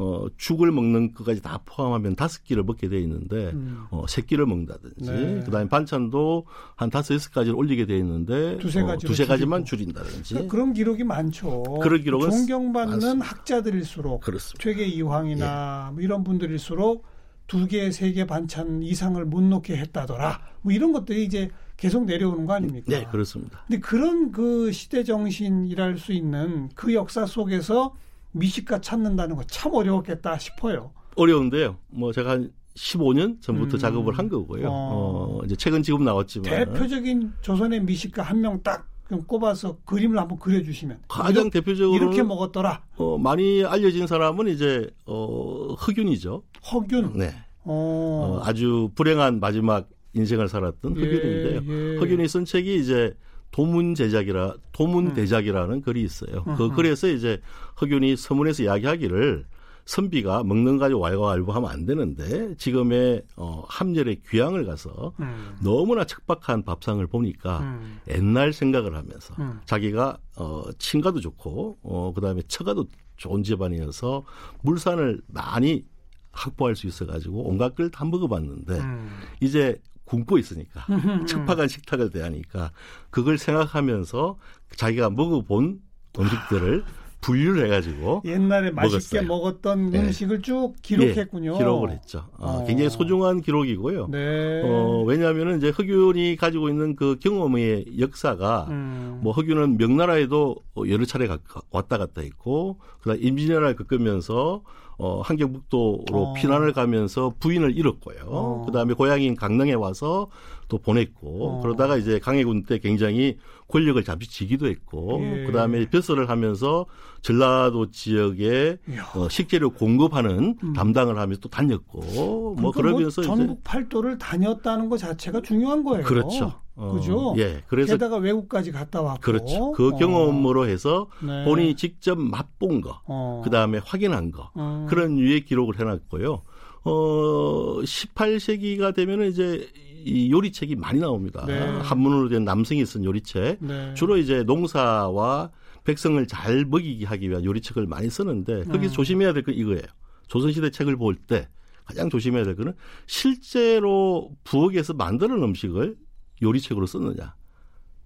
어, 0.00 0.26
죽을 0.36 0.70
먹는 0.70 1.12
것까지 1.12 1.42
다 1.42 1.60
포함하면 1.66 2.14
다섯 2.14 2.44
끼를 2.44 2.62
먹게 2.62 2.88
돼 2.88 3.00
있는데 3.00 3.50
음. 3.50 3.82
어, 3.90 4.06
세 4.08 4.22
끼를 4.22 4.46
먹는다든지 4.46 5.10
네. 5.10 5.40
그다음에 5.44 5.68
반찬도 5.68 6.46
한 6.76 6.88
다섯 6.88 7.14
여섯 7.14 7.32
가지를 7.32 7.56
올리게 7.58 7.84
돼 7.84 7.98
있는데 7.98 8.58
두세, 8.58 8.82
가지 8.82 9.06
어, 9.06 9.08
두세 9.08 9.26
가지만 9.26 9.64
줄인다든지 9.64 10.34
그러니까 10.34 10.52
그런 10.52 10.72
기록이 10.72 11.02
많죠. 11.02 11.64
그런 11.82 12.00
기록은 12.00 12.30
존경받는 12.30 12.92
많습니다. 12.92 13.26
학자들일수록 13.26 14.20
그렇습니다. 14.22 14.62
최계 14.62 14.86
이황이나 14.86 15.88
예. 15.90 15.92
뭐 15.94 16.00
이런 16.02 16.22
분들일수록 16.22 17.04
두 17.48 17.66
개, 17.66 17.90
세 17.90 18.12
개 18.12 18.24
반찬 18.26 18.82
이상을 18.82 19.24
못 19.24 19.42
넣게 19.42 19.76
했다더라. 19.78 20.40
뭐 20.62 20.72
이런 20.72 20.92
것들이 20.92 21.24
이제 21.24 21.50
계속 21.76 22.04
내려오는 22.04 22.46
거 22.46 22.52
아닙니까? 22.52 22.86
네, 22.88 23.04
그렇습니다. 23.10 23.64
근데 23.66 23.80
그런 23.80 24.30
그 24.30 24.70
시대 24.70 25.02
정신이랄 25.02 25.98
수 25.98 26.12
있는 26.12 26.68
그 26.74 26.94
역사 26.94 27.24
속에서 27.26 27.94
미식가 28.32 28.80
찾는다는 28.80 29.36
거 29.36 29.42
참 29.46 29.72
어려웠겠다 29.74 30.38
싶어요. 30.38 30.92
어려운데요. 31.16 31.76
뭐 31.88 32.12
제가 32.12 32.30
한 32.30 32.52
15년 32.76 33.40
전부터 33.42 33.76
음. 33.76 33.78
작업을 33.78 34.16
한 34.18 34.28
거고요. 34.28 34.68
어. 34.68 35.40
어. 35.40 35.44
이제 35.44 35.56
최근 35.56 35.82
지금 35.82 36.04
나왔지만 36.04 36.48
대표적인 36.48 37.32
조선의 37.40 37.82
미식가 37.82 38.22
한 38.22 38.40
명 38.40 38.62
딱 38.62 38.86
꼽아서 39.26 39.78
그림을 39.86 40.18
한번 40.18 40.38
그려주시면 40.38 40.98
가장 41.08 41.44
이렇게, 41.46 41.60
대표적으로 41.60 41.96
이렇게 41.96 42.22
먹었더라. 42.22 42.82
어, 42.98 43.16
많이 43.16 43.64
알려진 43.64 44.06
사람은 44.06 44.48
이제 44.48 44.90
어, 45.06 45.72
흑윤이죠. 45.78 46.42
흑윤. 46.62 47.14
네. 47.16 47.34
어. 47.64 48.38
어, 48.38 48.40
아주 48.44 48.90
불행한 48.94 49.40
마지막 49.40 49.88
인생을 50.12 50.48
살았던 50.48 50.96
예, 50.98 51.00
흑윤인데요. 51.00 51.62
예. 51.94 51.96
흑윤이 51.98 52.28
쓴 52.28 52.44
책이 52.44 52.76
이제 52.80 53.14
도문 53.50 53.94
제작이라 53.94 54.54
도문 54.72 55.08
음. 55.08 55.14
대작이라는 55.14 55.80
글이 55.82 56.02
있어요. 56.02 56.44
그 56.44 56.50
음흠. 56.50 56.56
그 56.58 56.76
글에서 56.76 57.08
이제 57.08 57.40
흑윤이 57.76 58.16
서문에서 58.16 58.62
이야기하기를 58.64 59.46
선비가 59.84 60.44
먹는 60.44 60.76
가지고 60.76 61.00
왈가왈부하면 61.00 61.70
안 61.70 61.86
되는데 61.86 62.54
지금의 62.56 63.22
어, 63.36 63.64
함열의 63.68 64.20
귀향을 64.28 64.66
가서 64.66 65.14
음. 65.20 65.56
너무나 65.62 66.04
척박한 66.04 66.62
밥상을 66.64 67.04
보니까 67.06 67.60
음. 67.60 67.98
옛날 68.08 68.52
생각을 68.52 68.94
하면서 68.94 69.34
음. 69.38 69.60
자기가 69.64 70.18
어, 70.36 70.64
친가도 70.78 71.20
좋고 71.20 71.78
어, 71.82 72.12
그다음에 72.14 72.42
처가도 72.48 72.86
좋은 73.16 73.42
집안이어서 73.42 74.24
물산을 74.62 75.22
많이 75.26 75.84
확보할 76.32 76.76
수 76.76 76.86
있어가지고 76.86 77.48
온갖 77.48 77.74
걸 77.74 77.90
다 77.90 78.04
먹어봤는데 78.04 78.74
음. 78.74 79.08
이제 79.40 79.80
굶고 80.08 80.38
있으니까 80.38 80.86
척박한 81.26 81.68
식탁을 81.68 82.10
대하니까 82.10 82.72
그걸 83.10 83.36
생각하면서 83.36 84.36
자기가 84.76 85.10
먹어본 85.10 85.80
음식들을 86.18 86.84
분류를 87.20 87.64
해가지고 87.64 88.22
옛날에 88.24 88.70
맛있게. 88.70 89.22
먹었던 89.22 89.90
네. 89.90 89.98
음식을 89.98 90.40
쭉 90.40 90.74
기록했군요. 90.82 91.52
네, 91.52 91.58
기록을 91.58 91.90
했죠. 91.90 92.28
어, 92.38 92.60
어. 92.60 92.64
굉장히 92.64 92.90
소중한 92.90 93.40
기록이고요. 93.40 94.08
네. 94.08 94.62
어, 94.64 95.02
왜냐하면 95.04 95.58
이제 95.58 95.70
흑윤이 95.70 96.36
가지고 96.36 96.68
있는 96.68 96.94
그 96.94 97.16
경험의 97.20 97.98
역사가 97.98 98.68
음. 98.70 99.18
뭐 99.22 99.32
흑윤은 99.32 99.78
명나라에도 99.78 100.56
여러 100.88 101.04
차례 101.04 101.26
가, 101.26 101.38
왔다 101.70 101.98
갔다 101.98 102.22
했고 102.22 102.78
그다음 103.00 103.18
임진왜란을 103.20 103.74
겪으면서 103.76 104.62
어, 104.98 105.20
한경북도로 105.20 106.04
어. 106.12 106.34
피난을 106.34 106.72
가면서 106.72 107.32
부인을 107.38 107.76
잃었고요. 107.76 108.16
어. 108.26 108.62
그다음에 108.66 108.94
고향인 108.94 109.36
강릉에 109.36 109.74
와서 109.74 110.28
또 110.66 110.78
보냈고 110.78 111.58
어. 111.58 111.60
그러다가 111.62 111.96
이제 111.96 112.18
강해군 112.18 112.64
때 112.64 112.78
굉장히 112.78 113.38
권력을 113.68 114.02
지기도 114.26 114.66
했고 114.66 115.20
예. 115.22 115.44
그다음에 115.44 115.88
벼슬을 115.88 116.28
하면서 116.28 116.86
전라도 117.22 117.90
지역에 117.90 118.78
어, 119.14 119.28
식재료 119.28 119.70
공급하는 119.70 120.56
음. 120.62 120.72
담당을 120.72 121.18
하면서 121.18 121.40
또 121.40 121.48
다녔고 121.48 122.00
뭐 122.00 122.54
그러니까 122.54 122.62
뭐 122.62 122.72
그러면서 122.72 123.22
뭐 123.22 123.36
전국 123.36 123.64
팔도를 123.64 124.18
다녔다는 124.18 124.88
것 124.88 124.98
자체가 124.98 125.40
중요한 125.42 125.84
거예요. 125.84 126.04
그렇죠. 126.04 126.60
어, 126.74 126.92
그죠? 126.92 127.34
예. 127.38 127.62
그래서 127.66 127.94
게다가 127.94 128.16
외국까지 128.18 128.70
갔다 128.70 129.02
왔고 129.02 129.20
그렇죠. 129.20 129.72
그 129.72 129.88
어. 129.88 129.96
경험으로 129.96 130.68
해서 130.68 131.08
네. 131.20 131.44
본인이 131.44 131.74
직접 131.74 132.16
맛본 132.16 132.80
거, 132.80 133.00
어. 133.06 133.42
그 133.44 133.50
다음에 133.50 133.80
확인한 133.84 134.30
거 134.30 134.50
어. 134.54 134.86
그런 134.88 135.18
유의 135.18 135.44
기록을 135.44 135.80
해놨고요. 135.80 136.42
어 136.84 137.80
18세기가 137.82 138.94
되면은 138.94 139.28
이제 139.28 139.68
이 140.04 140.30
요리책이 140.30 140.76
많이 140.76 141.00
나옵니다. 141.00 141.44
네. 141.46 141.58
한문으로 141.58 142.28
된 142.28 142.44
남성이 142.44 142.86
쓴 142.86 143.04
요리책. 143.04 143.58
네. 143.60 143.94
주로 143.94 144.16
이제 144.16 144.44
농사와 144.44 145.50
백성을 145.88 146.26
잘 146.26 146.66
먹이게 146.66 147.06
하기 147.06 147.30
위한 147.30 147.42
요리책을 147.46 147.86
많이 147.86 148.10
쓰는데 148.10 148.64
거기서 148.64 148.92
음. 148.92 148.94
조심해야 148.94 149.32
될 149.32 149.42
건 149.42 149.54
이거예요. 149.54 149.82
조선시대 150.26 150.70
책을 150.70 150.96
볼 150.96 151.16
때 151.16 151.48
가장 151.86 152.10
조심해야 152.10 152.44
될 152.44 152.54
거는 152.56 152.74
실제로 153.06 154.30
부엌에서 154.44 154.92
만드는 154.92 155.42
음식을 155.42 155.96
요리책으로 156.42 156.84
썼느냐. 156.86 157.34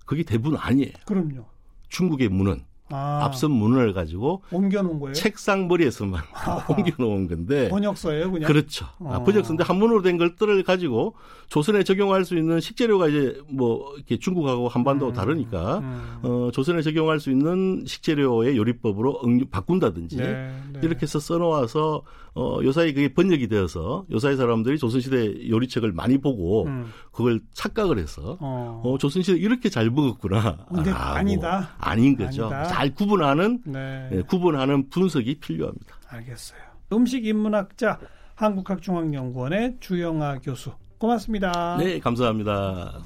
그게 0.06 0.22
대부분 0.22 0.56
아니에요. 0.56 0.92
그럼요. 1.06 1.44
중국의 1.88 2.28
문은 2.28 2.64
아. 2.92 3.20
앞선 3.24 3.50
문을 3.50 3.92
가지고 3.92 4.42
옮겨놓은 4.50 5.00
거예요? 5.00 5.14
책상 5.14 5.66
머리에서만 5.66 6.22
옮겨놓은 6.68 7.28
건데 7.28 7.68
번역서예요, 7.68 8.30
그냥. 8.30 8.46
그렇죠. 8.46 8.86
아. 9.00 9.14
아, 9.14 9.24
번역서인데 9.24 9.64
한문으로 9.64 10.02
된 10.02 10.18
것들을 10.18 10.62
가지고 10.62 11.14
조선에 11.48 11.84
적용할 11.84 12.24
수 12.24 12.36
있는 12.36 12.60
식재료가 12.60 13.08
이제 13.08 13.40
뭐 13.48 13.94
이렇게 13.96 14.18
중국하고 14.18 14.68
한반도 14.68 15.08
음. 15.08 15.12
다르니까 15.12 15.78
음. 15.78 16.18
어, 16.22 16.50
조선에 16.52 16.82
적용할 16.82 17.18
수 17.18 17.30
있는 17.30 17.82
식재료의 17.86 18.56
요리법으로 18.56 19.22
응, 19.24 19.46
바꾼다든지 19.50 20.16
네, 20.16 20.52
네. 20.72 20.80
이렇게 20.82 21.02
해서 21.02 21.18
써놓아서 21.18 22.02
어, 22.34 22.58
요사이 22.62 22.94
그게 22.94 23.12
번역이 23.12 23.48
되어서 23.48 24.06
요사이 24.10 24.36
사람들이 24.36 24.78
조선시대 24.78 25.48
요리책을 25.50 25.92
많이 25.92 26.18
보고 26.18 26.64
음. 26.66 26.90
그걸 27.12 27.40
착각을 27.52 27.98
해서 27.98 28.38
어. 28.40 28.80
어, 28.84 28.98
조선시대 28.98 29.38
이렇게 29.38 29.68
잘 29.68 29.90
먹었구나. 29.90 30.66
근데 30.74 30.90
아, 30.90 31.16
아니다. 31.16 31.70
아닌 31.78 32.16
거죠. 32.16 32.44
아니다. 32.46 32.64
잘 32.64 32.94
구분하는 32.94 33.60
네. 33.66 34.08
네, 34.10 34.22
구분하는 34.22 34.88
분석이 34.88 35.40
필요합니다. 35.40 35.96
알겠어요. 36.08 36.60
음식 36.92 37.26
인문학자 37.26 37.98
한국학중앙연구원의 38.34 39.76
주영아 39.80 40.38
교수 40.38 40.72
고맙습니다. 40.98 41.76
네, 41.78 41.98
감사합니다. 41.98 43.02